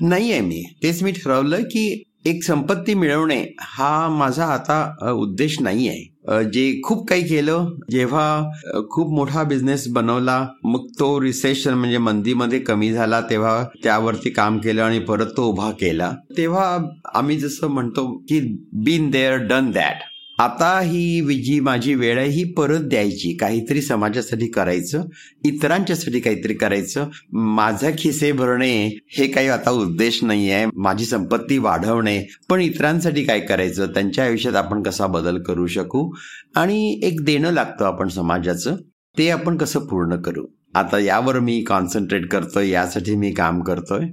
नाही 0.00 0.32
आहे 0.32 0.40
मी. 0.40 0.64
तेच 0.82 1.02
मी 1.02 1.12
ठरवलं 1.12 1.62
की 1.62 2.02
एक 2.24 2.44
संपत्ती 2.44 2.94
मिळवणे 2.94 3.54
हा 3.60 4.08
माझा 4.08 4.44
आता 4.44 5.10
उद्देश 5.10 5.56
नाही 5.60 5.88
आहे 5.88 6.10
जे 6.52 6.80
खूप 6.84 7.08
काही 7.08 7.22
केलं 7.28 7.68
जेव्हा 7.90 8.50
खूप 8.90 9.12
मोठा 9.14 9.42
बिझनेस 9.42 9.88
बनवला 9.88 10.46
मग 10.64 10.86
तो 10.98 11.20
रिसेशन 11.20 11.74
म्हणजे 11.74 11.98
मंदीमध्ये 11.98 12.58
कमी 12.58 12.92
झाला 12.92 13.20
तेव्हा 13.20 13.64
त्यावरती 13.84 14.30
काम 14.30 14.58
केलं 14.58 14.82
आणि 14.82 14.98
परत 14.98 15.26
तो 15.36 15.46
उभा 15.46 15.70
केला. 15.70 16.12
तेव्हा 16.36 16.78
आम्ही 17.14 17.36
जसं 17.36 17.66
म्हणतो 17.66 18.06
की 18.28 18.40
बीन 18.72 19.10
देअर 19.10 19.36
डन 19.36 19.70
दॅट 19.70 19.94
आता 20.40 20.78
ही 20.80 21.42
जी 21.42 21.58
माझी 21.60 21.94
वेळ 21.94 22.18
आहे 22.18 22.28
ही 22.28 22.44
परत 22.52 22.80
द्यायची. 22.80 23.32
काहीतरी 23.36 23.80
समाजासाठी 23.82 24.46
करायचं 24.46 25.02
इतरांच्यासाठी 25.44 26.20
काहीतरी 26.20 26.54
करायचं. 26.54 27.08
माझा 27.32 27.90
खिसे 27.98 28.30
भरणे 28.32 28.72
हे 29.18 29.26
काही 29.26 29.48
आता 29.48 29.70
उद्देश 29.70 30.22
नाही 30.24 30.50
आहे 30.50 30.66
माझी 30.76 31.04
संपत्ती 31.04 31.58
वाढवणे 31.58 32.18
पण 32.48 32.60
इतरांसाठी 32.60 33.24
काय 33.24 33.40
करायचं? 33.40 33.86
त्यांच्या 33.86 34.24
आयुष्यात 34.24 34.54
आपण 34.54 34.82
कसा 34.82 35.06
बदल 35.06 35.42
करू 35.42 35.66
शकू? 35.66 36.10
आणि 36.56 37.00
एक 37.02 37.20
देणं 37.24 37.52
लागतं 37.52 37.84
आपण 37.84 38.08
समाजाचं. 38.08 38.76
ते 39.18 39.28
आपण 39.30 39.56
कसं 39.56 39.80
पूर्ण 39.80 40.16
करू? 40.16 40.46
आता 40.74 40.98
यावर 40.98 41.38
मी 41.38 41.60
कॉन्सन्ट्रेट 41.60 42.28
करतोय 42.30 42.68
यासाठी 42.68 43.14
मी 43.16 43.32
काम 43.32 43.62
करतोय. 43.62 44.06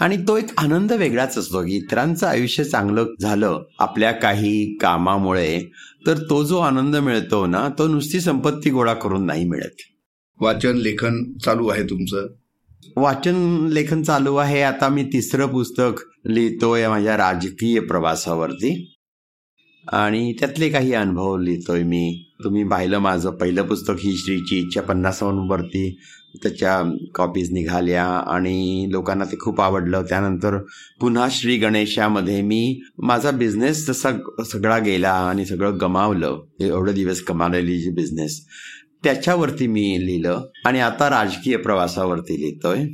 आणि 0.00 0.16
तो 0.16 0.36
एक 0.36 0.46
आनंद 0.58 0.92
वेगळाच 0.92 1.38
असतो 1.38 1.62
की 1.62 1.76
इतरांचं 1.76 2.26
आयुष्य 2.26 2.64
चांगलं 2.64 3.06
झालं 3.20 3.62
आपल्या 3.78 4.12
काही 4.12 4.76
कामामुळे 4.76 5.60
तर 6.06 6.18
तो 6.30 6.44
जो 6.44 6.58
आनंद 6.58 6.96
मिळतो 6.96 7.46
ना 7.46 7.68
तो 7.78 7.88
नुसती 7.88 8.20
संपत्ती 8.20 8.70
गोळा 8.70 8.94
करून 8.94 9.26
नाही 9.26 9.44
मिळत. 9.44 9.76
वाचन 10.40 10.76
लेखन 10.76 11.32
चालू 11.44 11.68
आहे 11.68 11.82
तुमचं? 11.82 12.26
वाचन 12.96 13.68
लेखन 13.72 14.02
चालू 14.02 14.36
आहे. 14.36 14.62
आता 14.62 14.88
मी 14.88 15.04
तिसरं 15.04 15.46
पुस्तक 15.46 16.04
लिहितोय 16.26 16.88
माझ्या 16.88 17.16
राजकीय 17.16 17.80
प्रवासावरती. 17.80 18.93
आणि 19.92 20.32
त्यातले 20.32 20.68
काही 20.68 20.92
अनुभव 20.94 21.36
लिहितोय 21.36 21.82
मी. 21.82 22.24
तुम्ही 22.44 22.64
पाहिलं 22.64 22.98
माझं 22.98 23.30
पहिलं 23.30 23.62
पुस्तक 23.62 23.94
ही 24.00 24.16
श्रीची 24.16 24.58
इच्छा 24.58 24.80
पन्नासावरती 24.80 25.98
त्याच्या 26.42 26.82
कॉपीज 27.14 27.52
निघाल्या 27.52 28.04
आणि 28.04 28.86
लोकांना 28.90 29.24
ते 29.24 29.36
खूप 29.38 29.60
आवडलं. 29.60 30.02
त्यानंतर 30.02 30.58
पुन्हा 31.00 31.28
श्री 31.30 31.56
गणेशामध्ये 31.56 32.42
मी 32.42 32.80
माझा 32.98 33.30
बिझनेस 33.30 33.86
जसा 33.88 34.10
सगळा 34.44 34.78
गेला 34.78 35.10
आणि 35.10 35.46
सगळं 35.46 35.78
गमावलं. 35.80 36.40
एवढे 36.60 36.92
दिवस 36.92 37.20
कमावलेली 37.20 37.78
जी 37.78 37.90
बिझनेस 37.90 38.46
त्याच्यावरती 39.04 39.66
मी 39.66 40.06
लिहिलं 40.06 40.42
आणि 40.66 40.80
आता 40.80 41.10
राजकीय 41.10 41.56
प्रवासावरती 41.56 42.40
लिहितोय. 42.40 42.84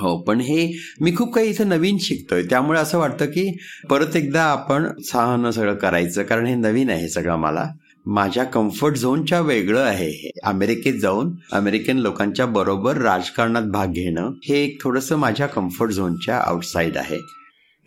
हो 0.00 0.18
पण 0.18 0.40
हे 0.40 0.72
मी 1.00 1.12
खूप 1.16 1.34
काही 1.34 1.50
इथं 1.50 1.68
नवीन 1.68 1.96
शिकतोय. 2.00 2.42
त्यामुळे 2.42 2.80
असं 2.80 2.98
वाटतं 2.98 3.26
की 3.26 3.58
परत 3.90 4.16
एकदा 4.16 4.42
आपण 4.42 4.86
सहन 5.02 5.50
सगळं 5.50 5.74
करायचं 5.74 6.22
कारण 6.22 6.46
हे 6.46 6.54
नवीन 6.54 6.90
आहे 6.90 7.08
सगळं 7.08 7.36
मला. 7.36 7.70
माझ्या 8.06 8.44
कम्फर्ट 8.44 8.94
झोनच्या 8.94 9.40
वेगळं 9.40 9.80
आहे 9.80 10.10
हे. 10.10 10.30
अमेरिकेत 10.44 10.94
जाऊन 10.94 11.30
अमेरिकन 11.52 11.98
लोकांच्या 11.98 12.46
बरोबर 12.46 12.96
राजकारणात 12.96 13.62
भाग 13.62 13.86
घेणं 13.86 14.30
हे 14.44 14.64
एक 14.64 14.82
थोडंसं 14.82 15.16
माझ्या 15.16 15.46
कम्फर्ट 15.46 15.90
झोनच्या 15.90 16.38
आउटसाईड 16.38 16.96
आहे. 16.96 17.18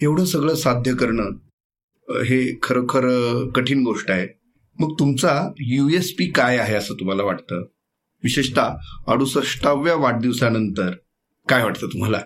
एवढं 0.02 0.26
सगळं 0.26 0.56
साध्य 0.56 0.94
करणं 0.94 1.32
हे 2.22 2.60
खरोखर 2.64 3.04
कठीण 3.56 3.84
गोष्ट 3.84 4.12
आहे. 4.12 4.28
मग 4.80 4.96
तुमचा 5.00 5.52
युएसपी 5.60 6.26
काय 6.26 6.58
आहे 6.58 6.76
असं 6.76 6.94
तुम्हाला 6.94 7.24
वाटतं? 7.24 7.56
विशेषतः 8.24 8.70
अडुसष्टाव्या 9.08 9.96
वाढदिवसानंतर. 9.96 10.92
काय 11.50 11.64
वाटतं 11.64 11.88
तुम्हाला? 11.88 12.18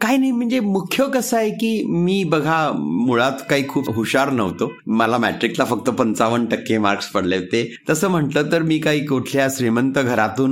काय 0.00 0.16
नाही 0.16 0.30
म्हणजे 0.30 0.60
मुख्य 0.60 1.04
कसं 1.14 1.36
आहे 1.36 1.50
की 1.50 1.82
मी 1.86 2.24
बघा 2.24 2.72
मुळात 2.76 3.32
काही 3.50 3.68
खूप 3.68 3.90
हुशार 3.94 4.30
नव्हतो. 4.30 4.72
मला 4.86 5.18
मॅट्रिकला 5.18 5.64
फक्त 5.64 5.90
पंचावन्न 5.90 6.46
टक्के 6.46 6.78
मार्क्स 6.78 7.06
पडले 7.06 7.36
होते. 7.36 7.76
तसं 7.90 8.08
म्हटलं 8.08 8.52
तर 8.52 8.62
मी 8.62 8.78
काही 8.78 9.06
कुठल्या 9.06 9.48
श्रीमंत 9.50 9.98
घरातून 9.98 10.50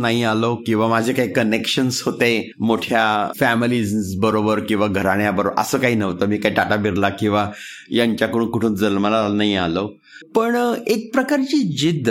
नाही 0.00 0.22
आलो 0.24 0.54
किंवा 0.54 0.88
माझे 0.88 1.12
काही 1.12 1.32
कनेक्शन्स 1.32 2.02
होते 2.02 2.50
मोठ्या 2.60 3.32
फॅमिलीज 3.40 4.16
बरोबर 4.20 4.60
किंवा 4.60 4.86
घराण्याबरोबर 4.86 5.60
असं 5.60 5.78
काही 5.78 5.94
नव्हतं. 5.94 6.26
मी 6.26 6.36
काही 6.36 6.54
टाटा 6.54 6.76
बिर्ला 6.76 7.08
किंवा 7.08 7.50
यांच्याकडून 7.90 8.50
कुठून 8.50 8.74
जन्माला 8.74 9.28
नाही 9.28 9.56
आलो. 9.56 9.88
पण 10.34 10.56
एक 10.86 11.12
प्रकारची 11.14 11.62
जिद्द 11.78 12.10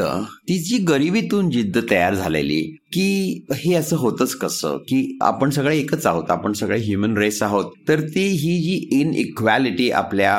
ती 0.50 0.58
जी 0.60 0.78
गरिबीतून 0.86 1.50
जिद्द 1.50 1.78
तयार 1.92 2.16
झालेली 2.16 2.62
की 2.94 3.46
हे 3.56 3.74
असं 3.74 3.98
होतच 3.98 4.36
कसं 4.36 4.78
की 4.88 5.18
आपण 5.22 5.50
सगळे 5.50 5.78
एकच 5.78 6.06
आहोत 6.06 6.32
आपण 6.32 6.54
सगळे 6.54 6.78
ह्युमन 6.80 7.18
रेस 7.18 7.42
आहोत 7.44 7.72
तर 7.88 8.02
ती 8.08 8.28
ही 8.28 8.60
जी 8.62 9.00
इन 9.00 9.14
इक्वॅलिटी 9.14 9.90
आपल्या 9.92 10.36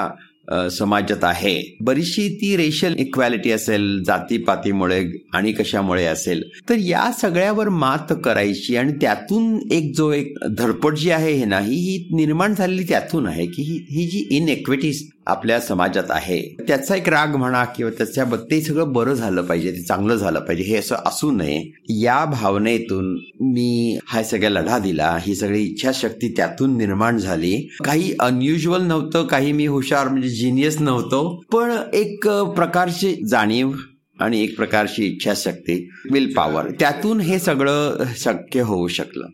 समाजात 0.71 1.25
आहे 1.25 1.61
बरीचशी 1.81 2.29
ती 2.41 2.57
रेशियल 2.57 2.95
इक्वॅलिटी 2.99 3.51
असेल 3.51 4.03
जातीपातीमुळे 4.07 5.03
आणि 5.35 5.53
कशामुळे 5.53 6.05
असेल 6.05 6.43
तर 6.69 6.79
या 6.79 7.11
सगळ्यावर 7.21 7.69
मात 7.69 8.13
करायची 8.25 8.77
आणि 8.77 8.93
त्यातून 9.01 9.59
एक 9.73 9.93
जो 9.97 10.11
एक 10.13 10.35
धडपड 10.59 10.95
जी 10.95 11.11
आहे 11.11 11.33
हे 11.33 11.45
नाही 11.45 11.77
ही 11.77 12.17
निर्माण 12.17 12.55
झालेली 12.55 12.85
त्यातून 12.89 13.27
आहे 13.27 13.47
की 13.47 13.63
ही 13.63 14.07
जी 14.07 14.27
इनइक्विटी 14.37 14.93
आपल्या 15.27 15.59
समाजात 15.61 16.11
आहे. 16.11 16.41
त्याचा 16.69 16.97
एक 16.97 17.09
राग 17.09 17.35
म्हणा 17.37 17.65
किंवा 17.65 17.91
त्याच्या 17.99 18.25
ते 18.51 18.61
सगळं 18.61 18.93
बरं 18.93 19.15
झालं 19.15 19.43
पाहिजे 19.43 19.71
ते 19.73 19.83
चांगलं 19.83 20.17
झालं 20.17 20.41
पाहिजे 20.41 20.65
हे 20.65 20.77
असं 20.77 20.97
असू 21.07 21.31
नये. 21.31 21.63
या 22.03 22.25
भावनेतून 22.25 23.13
मी 23.53 23.99
हा 24.07 24.23
सगळ्या 24.23 24.51
लढा 24.51 24.79
दिला 24.79 25.17
ही 25.23 25.35
सगळी 25.35 25.63
इच्छाशक्ती 25.63 26.33
त्यातून 26.37 26.77
निर्माण 26.77 27.19
झाली. 27.19 27.57
काही 27.85 28.13
अनयुज्युअल 28.21 28.83
नव्हतं 28.83 29.27
काही 29.27 29.53
मी 29.53 29.67
हुशार 29.67 30.09
म्हणजे 30.09 30.29
जिनियस 30.29 30.81
नव्हतो 30.81 31.29
पण 31.53 31.77
एक 31.95 32.29
प्रकारची 32.57 33.15
जाणीव 33.29 33.73
आणि 34.21 34.43
एक 34.43 34.57
प्रकारची 34.57 35.05
इच्छाशक्ती 35.07 35.89
विल 36.13 36.33
पॉवर 36.33 36.71
त्यातून 36.71 37.21
हे 37.21 37.39
सगळं 37.39 38.05
शक्य 38.17 38.61
होऊ 38.61 38.89
शकलं. 38.89 39.27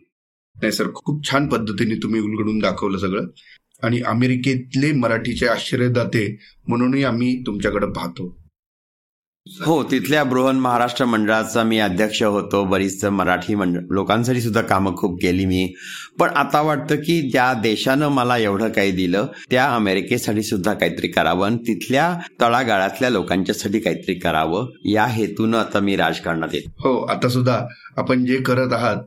नाही 0.55 0.71
सर 0.71 0.87
खूप 0.95 1.29
छान 1.29 1.47
पद्धतीने 1.47 1.95
तुम्ही 1.95 2.21
उलगडून 2.21 2.59
दाखवलं 2.59 2.97
सगळं. 2.97 3.25
आणि 3.83 4.01
अमेरिकेतले 4.01 4.91
मराठीचे 4.91 5.47
आश्चर्यदाते 5.47 6.37
म्हणूनही 6.67 7.03
आम्ही 7.03 7.43
तुमच्याकडे 7.47 7.85
पाहतो. 7.85 8.37
हो 9.65 9.83
तिथल्या 9.83 10.23
बृहन 10.23 10.55
महाराष्ट्र 10.55 11.05
मंडळाचा 11.05 11.63
मी 11.63 11.79
अध्यक्ष 11.79 12.23
होतो. 12.23 12.63
बरीच 12.65 13.05
मराठी 13.05 13.55
मंडळ 13.55 13.79
लोकांसाठी 13.89 14.41
सुद्धा 14.41 14.61
कामं 14.61 14.95
खूप 14.95 15.21
केली 15.21 15.45
मी. 15.45 15.73
पण 16.19 16.29
आता 16.29 16.61
वाटतं 16.61 16.95
की 16.95 17.29
ज्या 17.29 17.53
देशानं 17.53 18.07
मला 18.07 18.37
एवढं 18.37 18.69
काही 18.69 18.91
दिलं 18.91 19.27
त्या 19.51 19.65
अमेरिकेसाठी 19.75 20.43
सुद्धा 20.43 20.73
काहीतरी 20.73 21.07
करावं 21.07 21.45
आणि 21.45 21.57
तिथल्या 21.57 22.17
तळागाळातल्या 22.41 23.09
लोकांच्यासाठी 23.09 23.79
काहीतरी 23.79 24.13
करावं 24.13 24.67
या 24.85 25.05
हेतून 25.05 25.55
आता 25.55 25.79
मी 25.79 25.95
राजकारणात 25.95 26.49
येतो. 26.53 26.69
हो 26.79 26.97
आता 27.05 27.29
सुद्धा 27.29 27.67
आपण 27.97 28.25
जे 28.25 28.37
करत 28.37 28.73
आहात 28.73 28.97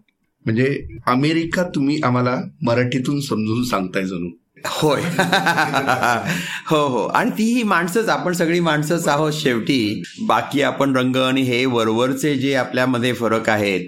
म्हणजे 0.45 0.87
अमेरिका 1.07 1.63
तुम्ही 1.63 2.01
आम्हाला 2.05 2.41
मराठीतून 2.63 3.21
समजून 3.21 3.65
सांगताय 3.65 4.03
जणू. 4.03 4.31
होय. 4.67 5.03
हो 6.67 6.89
हो. 6.89 7.07
आणि 7.07 7.31
ती 7.31 7.43
ही 7.43 7.63
माणसंच 7.63 8.09
आपण 8.09 8.33
सगळी 8.33 8.61
माणसंच 8.61 9.09
आहोत 9.09 9.33
शेवटी. 9.33 10.03
बाकी 10.23 10.63
आपण 10.63 10.97
रंग 10.97 11.17
आणि 11.17 11.43
हे 11.43 11.67
वरवरचे 11.67 12.35
जे 12.35 12.55
आपल्यामध्ये 12.55 13.13
फरक 13.13 13.49
आहेत. 13.49 13.81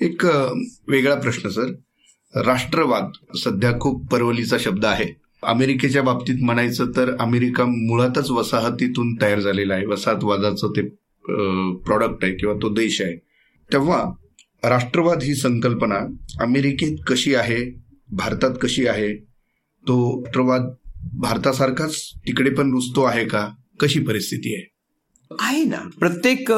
एक 0.00 0.24
वेगळा 0.88 1.14
प्रश्न 1.14 1.48
सर. 1.48 1.72
राष्ट्रवाद 2.34 3.36
सध्या 3.36 3.80
खूप 3.80 4.12
परवलीचा 4.12 4.56
शब्द 4.60 4.84
आहे. 4.84 5.20
अमेरिकेच्या 5.42 6.02
बाबतीत 6.02 6.34
म्हणायचं 6.40 6.86
तर 6.96 7.16
अमेरिका 7.20 7.64
मुळातच 7.64 8.30
वसाहतीतून 8.30 9.14
तयार 9.22 9.40
झालेला 9.40 9.74
आहे. 9.74 9.86
वसाहतवादाचं 9.86 10.68
ते 10.68 10.82
प्रॉडक्ट 11.74 12.24
आहे 12.24 12.32
किंवा 12.32 12.54
तो 12.54 12.68
देश 12.68 13.02
आहे. 13.02 13.16
तेव्हा 13.72 14.04
राष्ट्रवाद 14.64 15.22
ही 15.22 15.34
संकल्पना 15.34 15.98
अमेरिकेत 16.40 16.96
कशी 17.06 17.34
आहे? 17.34 17.82
भारतात 18.10 18.50
कशी 18.62 18.86
आहे? 18.86 19.26
तो 19.88 20.24
प्रवाद 20.32 20.62
भारतासारखाच 21.12 21.96
तिकडे 22.16 22.50
पण 22.50 22.70
रुजतो 22.70 23.02
आहे 23.02 23.24
का? 23.24 23.48
कशी 23.80 24.00
परिस्थिती 24.00 24.54
आहे? 24.54 24.72
आहे 25.40 25.64
ना. 25.64 25.88
प्रत्येक 25.98 26.52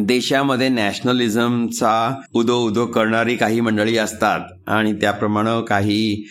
देशामध्ये 0.00 0.68
नॅशनलिझमचा 0.68 2.20
उदो 2.34 2.56
उदो 2.58 2.86
करणारी 2.86 3.36
काही 3.36 3.60
मंडळी 3.60 3.96
असतात 3.96 4.40
आणि 4.66 4.92
त्याप्रमाणे 4.92 5.64
काही 5.64 6.24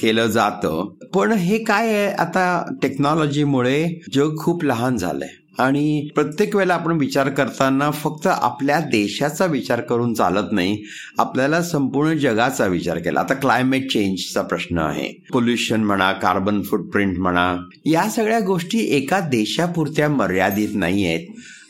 केलं 0.00 0.26
जातं. 0.26 0.94
पण 1.14 1.32
हे 1.32 1.58
काय 1.64 1.88
आहे? 1.88 2.06
आता 2.06 2.74
टेक्नॉलॉजीमुळे 2.82 4.00
जग 4.12 4.36
खूप 4.36 4.64
लहान 4.64 4.96
झालंय. 4.96 5.28
आणि 5.58 6.08
प्रत्येक 6.14 6.54
वेळेला 6.56 6.74
आपण 6.74 6.98
विचार 6.98 7.28
करताना 7.28 7.90
फक्त 7.90 8.26
आपल्या 8.26 8.78
देशाचा 8.80 9.46
विचार 9.46 9.80
करून 9.80 10.14
चालत 10.14 10.52
नाही 10.52 10.76
आपल्याला 11.18 11.62
संपूर्ण 11.62 12.12
जगाचा 12.14 12.66
विचार 12.66 12.98
केला. 12.98 13.20
आता 13.20 13.34
क्लायमेट 13.34 13.90
चेंजचा 13.92 14.42
प्रश्न 14.42 14.78
आहे. 14.78 15.08
पोल्युशन 15.32 15.84
म्हणा 15.84 16.12
कार्बन 16.12 16.62
फुटप्रिंट 16.62 17.18
म्हणा 17.18 17.54
या 17.86 18.08
सगळ्या 18.08 18.40
गोष्टी 18.40 18.86
एका 18.96 19.20
देशापुरत्या 19.20 20.08
मर्यादित 20.08 20.74
नाही 20.74 21.06
आहेत. 21.06 21.26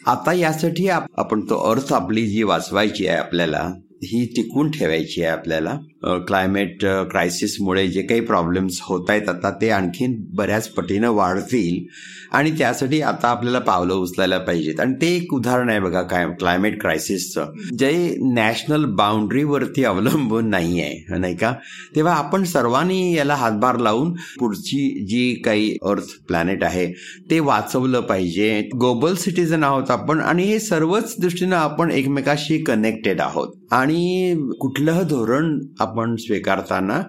आता 0.06 0.32
यासाठी 0.32 0.88
आपण 0.88 1.40
तो 1.40 1.56
अर्थ 1.70 1.92
आपली 1.92 2.26
जी 2.26 2.42
वाचवायची 2.42 3.06
आहे 3.06 3.18
आपल्याला 3.18 3.70
ही 4.02 4.24
टिकून 4.26 4.70
ठेवायची 4.70 5.22
आहे 5.22 5.30
आपल्याला. 5.30 5.76
क्लायमेट 6.04 6.84
क्रायसिसमुळे 6.84 7.86
जे 7.88 8.02
काही 8.02 8.20
प्रॉब्लेम्स 8.20 8.78
होत 8.82 9.10
आहेत 9.10 9.28
आता 9.28 9.50
ते 9.50 9.70
आणखीन 9.70 10.14
बऱ्याच 10.34 10.68
पटीनं 10.68 11.10
वाढतील. 11.10 11.84
आणि 12.32 12.50
त्यासाठी 12.50 13.00
आता 13.00 13.28
आपल्याला 13.28 13.58
पावलं 13.58 13.94
उचलायला 13.94 14.38
पाहिजेत. 14.38 14.80
आणि 14.80 14.94
ते 14.94 15.06
एक 15.16 15.34
उदाहरण 15.34 15.70
आहे 15.70 15.80
बघा 15.80 16.02
काय 16.02 16.26
क्लायमेट 16.38 16.80
क्रायसिसचं 16.80 17.52
जे 17.78 18.16
नॅशनल 18.34 18.84
बाउंड्रीवरती 18.84 19.84
अवलंबून 19.84 20.48
नाही 20.50 20.80
आहे 20.80 21.18
नाही 21.18 21.36
का? 21.36 21.52
तेव्हा 21.96 22.14
आपण 22.14 22.44
सर्वांनी 22.44 23.14
याला 23.16 23.34
हातभार 23.34 23.78
लावून 23.78 24.12
पुढची 24.38 25.06
जी 25.06 25.34
काही 25.44 25.76
अर्थ 25.82 26.16
प्लॅनेट 26.28 26.64
आहे 26.64 26.86
ते 27.30 27.40
वाचवलं 27.40 28.00
पाहिजे. 28.00 28.60
ग्लोबल 28.74 29.14
सिटीजन 29.14 29.64
आहोत 29.64 29.90
आपण 29.90 30.20
आणि 30.20 30.44
हे 30.44 30.58
सर्वच 30.58 31.14
दृष्टीनं 31.20 31.56
आपण 31.56 31.90
एकमेकाशी 31.90 32.58
कनेक्टेड 32.64 33.20
आहोत. 33.20 33.48
आणि 33.72 34.34
कुठलं 34.60 35.02
धोरण 35.08 35.58
आपण 35.90 36.16
स्वीकारताना 36.16 37.00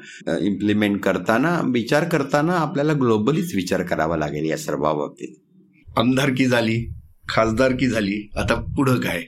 इम्प्लिमेंट 0.41 0.99
करताना 1.01 1.59
विचार 1.65 2.03
करताना 2.03 2.53
आपल्याला 2.53 2.93
ग्लोबलीच 2.93 3.55
विचार 3.55 3.83
करावा 3.83 4.17
लागेल 4.17 4.49
या 4.49 4.57
सर्व 4.57 4.81
बाबतीत. 4.81 5.35
आमदारकी 5.97 6.45
झाली 6.45 6.83
खासदारकी 7.29 7.87
झाली 7.87 8.21
आता 8.35 8.55
पुढं 8.75 8.99
काय? 8.99 9.23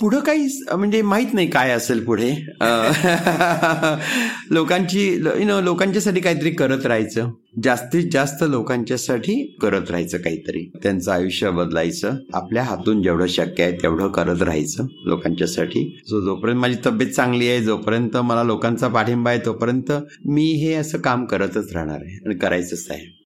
पुढं 0.00 0.20
काही 0.20 0.46
म्हणजे 0.72 1.02
माहीत 1.02 1.34
नाही 1.34 1.46
काय 1.50 1.70
असेल 1.70 2.04
पुढे. 2.04 2.30
लोकांची 4.50 5.08
यु 5.14 5.44
नो 5.44 5.60
लोकांच्यासाठी 5.60 6.20
काहीतरी 6.20 6.50
करत 6.50 6.86
राहायचं. 6.86 7.30
जास्तीत 7.62 8.10
जास्त 8.12 8.42
लोकांच्यासाठी 8.42 9.56
करत 9.62 9.90
राहायचं 9.90 10.18
काहीतरी. 10.18 10.70
त्यांचं 10.82 11.12
आयुष्य 11.12 11.50
बदलायचं. 11.50 12.16
आपल्या 12.34 12.62
हातून 12.62 13.02
जेवढं 13.02 13.26
शक्य 13.26 13.62
आहे 13.62 13.72
तेवढं 13.72 14.08
करत 14.08 14.42
राहायचं 14.42 14.86
लोकांच्यासाठी. 15.04 15.98
सो 16.06 16.20
जोपर्यंत 16.20 16.58
माझी 16.58 16.76
तब्येत 16.86 17.10
चांगली 17.10 17.48
आहे 17.48 17.62
जोपर्यंत 17.62 18.16
मला 18.16 18.42
लोकांचा 18.42 18.88
पाठिंबा 18.88 19.30
आहे 19.30 19.40
तोपर्यंत 19.46 19.92
मी 20.26 20.44
हे 20.44 20.74
असं 20.74 20.98
काम 20.98 21.24
करतच 21.24 21.72
राहणार 21.72 22.00
आहे 22.00 22.16
आणि 22.26 22.34
करायचंच 22.34 22.86
आहे. 22.90 23.18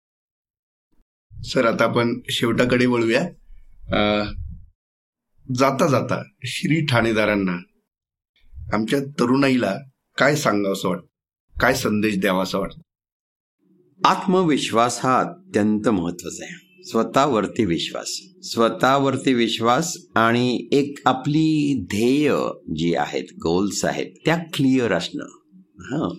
सर 1.32 1.66
आता 1.66 1.84
आपण 1.84 2.20
शेवटाकडे 2.30 2.86
वळूया. 2.86 3.22
जाता 5.54 5.86
जाता 5.86 6.22
श्री 6.44 6.86
ठाणेदारांना 6.86 7.58
आमच्या 8.72 9.00
तरुणाईला 9.00 9.78
काय 10.18 10.36
सांगावं 10.36 10.72
असं 10.72 10.88
वाटतं? 10.88 11.06
काय 11.60 11.74
संदेश 11.74 12.18
द्यावा 12.18 12.42
असं 12.42 12.58
वाटतं? 12.58 12.80
आत्मविश्वास 14.04 15.00
हा 15.02 15.20
अत्यंत 15.20 15.88
महत्त्वाचा 15.88 16.44
आहे. 16.44 16.84
स्वतःवरती 16.84 17.64
विश्वास. 17.64 18.20
स्वतःवरती 18.42 19.34
विश्वास 19.34 19.96
आणि 20.14 20.68
एक 20.72 20.98
आपली 21.06 21.82
ध्येय 21.82 22.36
जी 22.76 22.94
आहेत 22.94 23.24
गोल्स 23.32 23.84
आहेत 23.84 24.06
त्या 24.24 24.36
क्लिअर 24.36 24.92
असणं. 24.92 25.41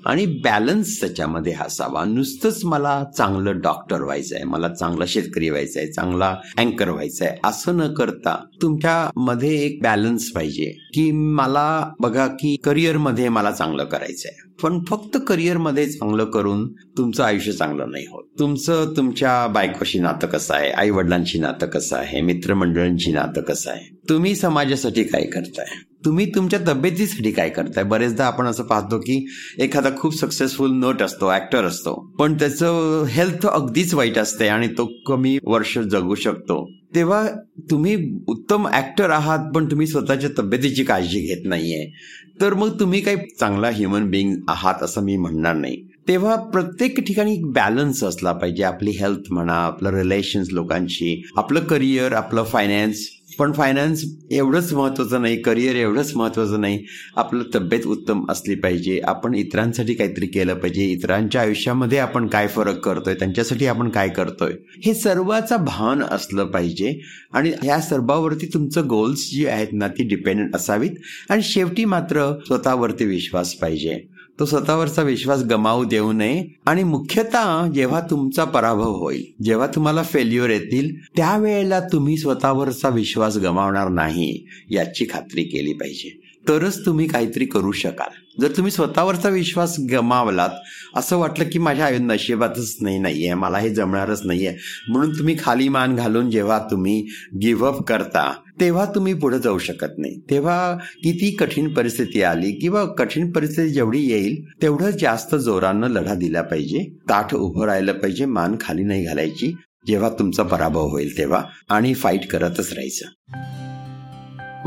आणि 0.06 0.26
बॅलन्स 0.44 1.00
त्याच्यामध्ये 1.02 1.54
असावा. 1.54 2.04
नुसतंच 2.06 2.64
मला 2.66 3.04
चांगलं 3.18 3.60
डॉक्टर 3.62 4.02
व्हायचं 4.02 4.36
आहे 4.36 4.44
मला 4.44 4.68
चांगला 4.70 5.06
शेतकरी 5.08 5.50
व्हायचा 5.50 5.80
आहे 5.80 5.92
चांगला 5.92 6.36
अँकर 6.58 6.90
व्हायचं 6.90 7.26
आहे 7.26 7.38
असं 7.44 7.78
न 7.78 7.94
करता 7.94 8.36
तुमच्या 8.62 9.10
मध्ये 9.18 9.56
एक 9.62 9.82
बॅलन्स 9.84 10.32
पाहिजे 10.32 10.72
की 10.94 11.12
मला 11.12 11.68
बघा 12.00 12.28
की 12.28 12.56
करिअरमध्ये 12.64 13.30
मला 13.30 13.52
चांगलं 13.52 13.86
करायचं 13.86 14.30
आहे 14.30 14.52
पण 14.64 14.84
फक्त 14.84 15.18
करिअरमध्ये 15.28 15.86
चांगलं 15.86 16.26
करून 16.26 16.72
तुमचं 16.74 17.24
आयुष्य 17.24 17.52
चांगलं 17.52 17.92
नाही 17.92 18.06
होत. 18.10 18.24
तुमचं 18.40 18.94
तुमच्या 18.98 19.48
बायकोशी 19.48 20.00
नातं 20.00 20.28
कसं 20.28 20.56
आहे? 20.56 20.70
आई 20.70 20.90
वडिलांशी 20.90 21.40
नातं 21.40 21.66
कसं 21.66 21.98
आहे? 21.98 22.22
मित्रमंडळींची 22.22 23.12
नातं 23.12 23.42
कसं 23.42 23.72
आहे? 23.72 24.00
तुम्ही 24.10 24.36
समाजासाठी 24.36 25.04
काय 25.04 25.24
करताय? 25.24 25.66
तुम्ही 26.06 26.32
तुमच्या 26.36 26.60
तब्येतीसाठी 26.68 27.32
काय 27.32 27.50
करताय? 27.50 27.84
बरेचदा 27.84 28.26
आपण 28.26 28.46
असं 28.46 28.64
पाहतो 28.64 29.00
की 29.00 29.30
एखादा 29.60 29.90
खूप 29.98 30.16
सक्सेसफुल 30.16 30.72
नट 30.72 31.02
असतो 31.02 31.36
ऍक्टर 31.36 31.64
असतो. 31.64 32.12
पण 32.20 32.34
त्याचं 32.34 33.04
हेल्थ 33.04 33.48
अगदीच 33.48 33.94
वाईट 33.94 34.18
असते 34.18 34.48
आणि 34.48 34.68
तो 34.68 34.92
कमी 35.06 35.38
वर्ष 35.44 35.78
जगू 35.78 36.16
शकतो. 36.16 36.70
तेव्हा 36.96 37.28
तुम्ही 37.72 38.20
उत्तम 38.28 38.68
ऍक्टर 38.68 39.10
आहात 39.10 39.52
पण 39.56 39.66
तुम्ही 39.66 39.88
स्वतःच्या 39.88 40.30
तब्येतीची 40.38 40.84
काळजी 40.84 41.20
घेत 41.20 41.42
नाहीये. 41.46 41.94
तर 42.42 42.54
मग 42.54 42.80
तुम्ही 42.80 43.02
काही 43.02 43.18
चांगला 43.40 43.70
ह्युमन 43.70 44.10
बिईंग 44.10 44.36
आहात 44.48 44.84
असं 44.84 45.02
मी 45.02 45.18
म्हणणार 45.18 45.56
नाही. 45.56 45.88
तेव्हा 46.08 46.36
प्रत्येक 46.36 47.00
ठिकाणी 47.00 47.38
बॅलन्स 47.44 48.04
असला 48.04 48.32
पाहिजे. 48.32 48.64
आपली 48.64 48.92
हेल्थ 48.92 49.32
म्हणा 49.32 49.54
आपलं 49.54 49.90
रिलेशन्स 49.90 50.48
लोकांशी 50.52 51.24
आपलं 51.38 51.60
करिअर 51.60 52.12
आपलं 52.12 52.44
फायनान्स 52.44 53.08
पण 53.40 53.52
फायनान्स 53.52 54.06
एवढंच 54.32 54.74
महत्वाचं 54.74 55.22
नाही 55.22 55.42
करिअर 55.42 55.76
एवढंच 55.76 56.16
महत्वाचं 56.16 56.62
नाही. 56.62 56.86
आपलं 57.16 57.44
तब्येत 57.56 57.88
उत्तम 57.88 58.26
असली 58.30 58.56
पाहिजे. 58.56 59.02
आपण 59.04 59.36
इतरांसाठी 59.36 59.94
काहीतरी 59.94 60.28
केलं 60.28 60.54
पाहिजे. 60.54 60.86
इतरांच्या 60.86 61.42
आयुष्यामध्ये 61.42 61.98
आपण 61.98 62.28
काय 62.28 62.48
फरक 62.48 62.80
करतोय? 62.80 63.14
त्यांच्यासाठी 63.14 63.66
आपण 63.66 63.90
काय 63.90 64.10
करतोय? 64.10 64.52
हे 64.86 64.94
सर्वाचा 64.94 65.58
भान 65.58 66.04
असलं 66.04 66.46
पाहिजे. 66.46 67.02
आणि 67.34 67.52
ह्या 67.64 67.82
सर्वावरती 67.82 68.46
तुमचं 68.46 68.88
गोल्स 68.88 69.32
जी 69.32 69.46
आहेत 69.46 69.68
ना 69.72 69.88
ती 69.88 70.04
डिपेंडंट 70.04 70.56
असावीत. 70.56 70.92
आणि 71.30 71.42
शेवटी 71.44 71.86
मात्र 71.86 72.40
स्वतःवरती 72.46 73.06
विश्वास 73.06 73.54
पाहिजे. 73.54 74.13
तो 74.40 74.46
स्वतःवरचा 74.46 75.02
विश्वास 75.02 75.44
गमावू 75.44 75.84
देऊ 75.84 76.12
नये 76.12 76.44
आणि 76.66 76.84
मुख्यतः 76.84 77.68
जेव्हा 77.68 78.00
तुमचा 78.00 78.44
पराभव 78.44 78.92
होईल 78.92 79.44
जेव्हा 79.44 79.68
तुम्हाला 79.68 80.04
फेल्युअर 80.04 80.50
येतील 80.50 80.96
त्यावेळेला 81.16 81.80
तुम्ही 81.80 82.18
स्वतःवरचा 82.18 82.90
विश्वास 82.90 83.38
गमावणार 83.38 83.90
नाही 83.90 84.46
याची 84.70 85.06
खात्री 85.10 85.44
केली 85.44 85.74
पाहिजे. 85.74 86.23
तरच 86.48 86.86
तुम्ही 86.86 87.08
काहीतरी 87.08 87.46
करू 87.46 87.72
शकाल. 87.72 88.42
जर 88.42 88.52
तुम्ही 88.58 88.72
स्वतःवरचा 88.72 89.30
विश्वास 89.30 89.80
गमावलात 89.92 90.50
असं 90.96 91.18
वाटलं 91.18 91.46
की 91.52 91.60
माझ्या 91.60 91.86
आयु 91.86 92.00
नशिबातच 92.02 92.78
नाही 92.82 93.00
नाहीये. 93.00 93.34
मला 93.34 93.58
हे 93.58 93.70
जमणारच 93.70 94.22
नाहीये. 94.26 94.56
म्हणून 94.90 95.20
तुम्ही 95.20 95.36
खाली 95.44 95.70
मान 95.70 95.96
घालून 95.96 96.30
जेव्हा 96.30 96.60
तुम्ही 96.72 97.08
गिव्हअप 97.42 97.84
करता 97.84 98.34
तेव्हा 98.60 98.86
तुम्ही 98.86 99.14
पुढे 99.14 99.40
जाऊ 99.40 99.58
शकत 99.58 99.98
नाही. 99.98 100.20
तेव्हा 100.30 100.76
किती 100.76 101.32
कठीण 101.32 101.74
परिस्थिती 101.74 102.22
आली 102.22 102.52
किंवा 102.52 102.86
कठीण 102.86 103.32
परिस्थिती 103.32 103.70
जेवढी 103.70 104.00
येईल 104.00 104.46
तेवढं 104.62 104.90
जास्त 104.90 105.36
जोरानं 105.36 105.88
लढा 105.88 106.14
दिला 106.14 106.42
पाहिजे. 106.42 106.96
ताठ 107.10 107.36
उभं 107.36 107.66
राहिलं 107.66 107.94
पाहिजे 107.94 108.26
मान 108.26 108.56
खाली 108.62 108.84
नाही 108.84 109.06
घालायची 109.06 109.56
जेव्हा 109.88 110.10
तुमचा 110.10 110.44
पराभव 110.44 110.88
होईल 110.88 111.18
तेव्हा. 111.18 111.44
आणि 111.70 111.94
फाईट 111.94 112.28
करतच 112.28 112.74
राहायचं. 112.74 113.06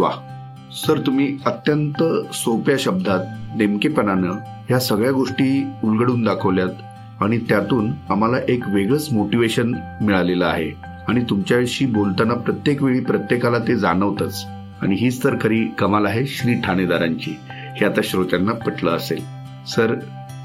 वा 0.03 0.36
सर 0.77 0.99
तुम्ही 1.01 1.39
अत्यंत 1.47 2.03
सोप्या 2.35 2.77
शब्दात 2.79 3.19
नेमकेपणानं 3.57 4.33
ह्या 4.69 4.81
सगळ्या 4.81 5.13
गोष्टी 5.13 5.67
उलगडून 5.85 6.23
दाखवल्यात 6.23 7.23
आणि 7.23 7.39
त्यातून 7.39 7.93
आम्हाला 8.11 8.37
एक 8.49 8.69
वेगळंच 8.69 9.09
मोटिवेशन 9.13 9.75
मिळालेलं 10.01 10.47
आहे. 10.47 10.71
आणि 11.09 11.25
तुमच्याशी 11.31 11.87
बोलताना 11.87 12.35
प्रत्येक 12.35 12.83
वेळी 12.83 13.01
प्रत्येकाला 13.01 13.59
ते 13.59 13.77
जाणवतच. 13.77 14.45
आणि 14.83 14.97
हीच 14.97 15.25
तर 15.25 15.37
खरी 15.41 15.65
कमाल 15.79 16.07
आहे 16.07 16.27
श्री 16.27 16.55
ठाणेदारांची. 16.55 17.37
हे 17.51 17.85
आता 17.85 18.01
श्रोत्यांना 18.05 18.53
पटलं 18.53 18.91
असेल. 18.91 19.25
सर 19.67 19.95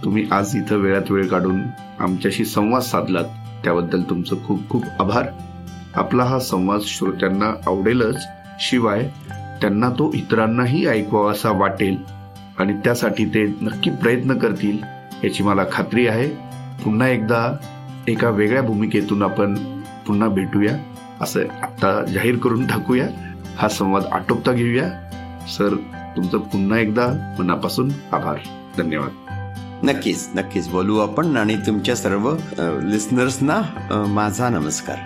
तुम्ही 0.03 0.25
आज 0.31 0.55
इथं 0.55 0.75
वेळात 0.75 1.11
वेळ 1.11 1.27
काढून 1.27 1.61
आमच्याशी 1.99 2.45
संवाद 2.45 2.81
साधलात. 2.81 3.25
त्याबद्दल 3.63 4.01
तुमचं 4.01 4.35
खूप 4.45 4.69
खूप 4.69 4.83
आभार. 4.99 5.25
आपला 5.95 6.23
हा 6.23 6.39
संवाद 6.39 6.79
श्रोत्यांना 6.81 7.53
आवडेलच. 7.67 8.23
शिवाय 8.59 9.09
त्यांना 9.61 9.89
तो 9.89 10.11
इतरांनाही 10.13 10.85
ऐकवावा 10.87 11.31
असा 11.31 11.51
वाटेल 11.51 11.97
आणि 12.59 12.73
त्यासाठी 12.83 13.25
ते 13.25 13.43
नक्की 13.61 13.89
प्रयत्न 13.91 14.37
करतील 14.37 14.77
याची 15.23 15.43
मला 15.43 15.63
खात्री 15.71 16.07
आहे. 16.07 16.29
पुन्हा 16.83 17.07
एकदा 17.07 17.57
एका 18.07 18.29
वेगळ्या 18.29 18.61
भूमिकेतून 18.61 19.23
आपण 19.23 19.55
पुन्हा 20.07 20.27
भेटूया. 20.27 20.77
असं 21.21 21.39
आत्ता 21.61 22.03
जाहीर 22.05 22.37
करून 22.37 22.65
टाकूया. 22.67 23.07
हा 23.57 23.67
संवाद 23.69 24.05
आटोपता 24.11 24.51
घेऊया. 24.51 24.89
सर 25.47 25.75
तुमचं 26.15 26.37
पुन्हा 26.39 26.79
एकदा 26.79 27.35
मनापासून 27.39 27.91
आभार. 28.11 28.37
धन्यवाद. 28.77 29.09
नक्कीच 29.83 30.27
नक्कीच 30.35 30.67
बोलू 30.69 30.97
आपण 30.99 31.35
आणि 31.37 31.55
तुमच्या 31.67 31.95
सर्व 31.95 32.31
लिस्नर्सना 32.83 33.61
माझा 34.07 34.49
नमस्कार. 34.49 34.97